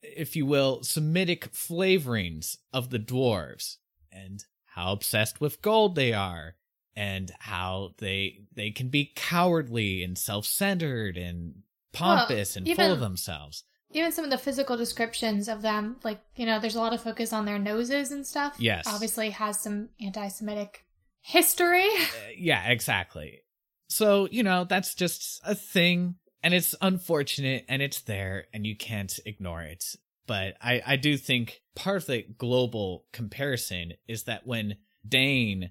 [0.03, 3.77] if you will semitic flavorings of the dwarves
[4.11, 6.55] and how obsessed with gold they are
[6.99, 11.63] and how they they can be cowardly and self-centered and
[11.93, 13.63] pompous well, and even, full of themselves.
[13.93, 17.01] even some of the physical descriptions of them like you know there's a lot of
[17.01, 18.57] focus on their noses and stuff.
[18.59, 18.85] Yes.
[18.89, 20.85] Obviously has some anti-semitic
[21.21, 21.87] history.
[21.87, 23.43] Uh, yeah exactly.
[23.89, 28.77] So, you know, that's just a thing and it's unfortunate and it's there and you
[28.77, 29.85] can't ignore it.
[30.27, 34.77] But I, I do think part of the global comparison is that when
[35.09, 35.71] Dain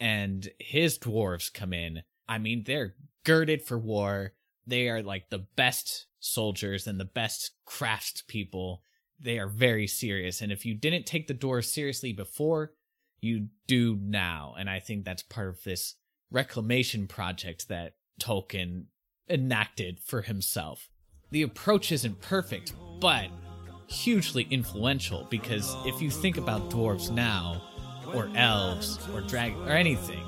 [0.00, 2.94] and his dwarves come in, I mean, they're
[3.24, 4.32] girded for war.
[4.66, 8.78] They are like the best soldiers and the best craftspeople.
[9.20, 10.40] They are very serious.
[10.40, 12.72] And if you didn't take the dwarves seriously before,
[13.20, 14.54] you do now.
[14.58, 15.94] And I think that's part of this
[16.30, 18.84] reclamation project that Tolkien
[19.28, 20.88] enacted for himself.
[21.30, 23.28] The approach isn't perfect, but
[23.86, 27.62] hugely influential because if you think about dwarves now,
[28.14, 30.22] or elves, or drag, or anything,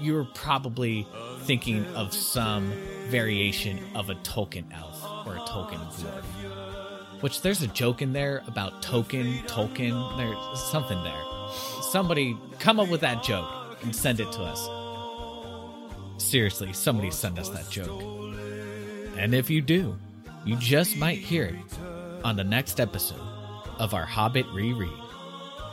[0.00, 1.06] you're probably
[1.40, 2.70] thinking of some
[3.08, 6.22] variation of a Tolkien elf or a Tolkien dwarf.
[7.22, 10.16] Which there's a joke in there about token, Tolkien.
[10.18, 11.24] There's something there.
[11.90, 13.48] Somebody come up with that joke
[13.82, 14.68] and send it to us.
[16.22, 18.02] Seriously, somebody send us that joke.
[19.16, 19.96] And if you do,
[20.44, 21.78] you just might hear it
[22.22, 23.20] on the next episode
[23.78, 24.90] of our Hobbit reread.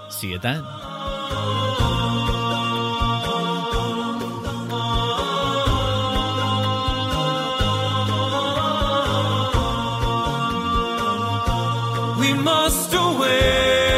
[0.10, 0.64] See you then.
[12.20, 13.93] We must awake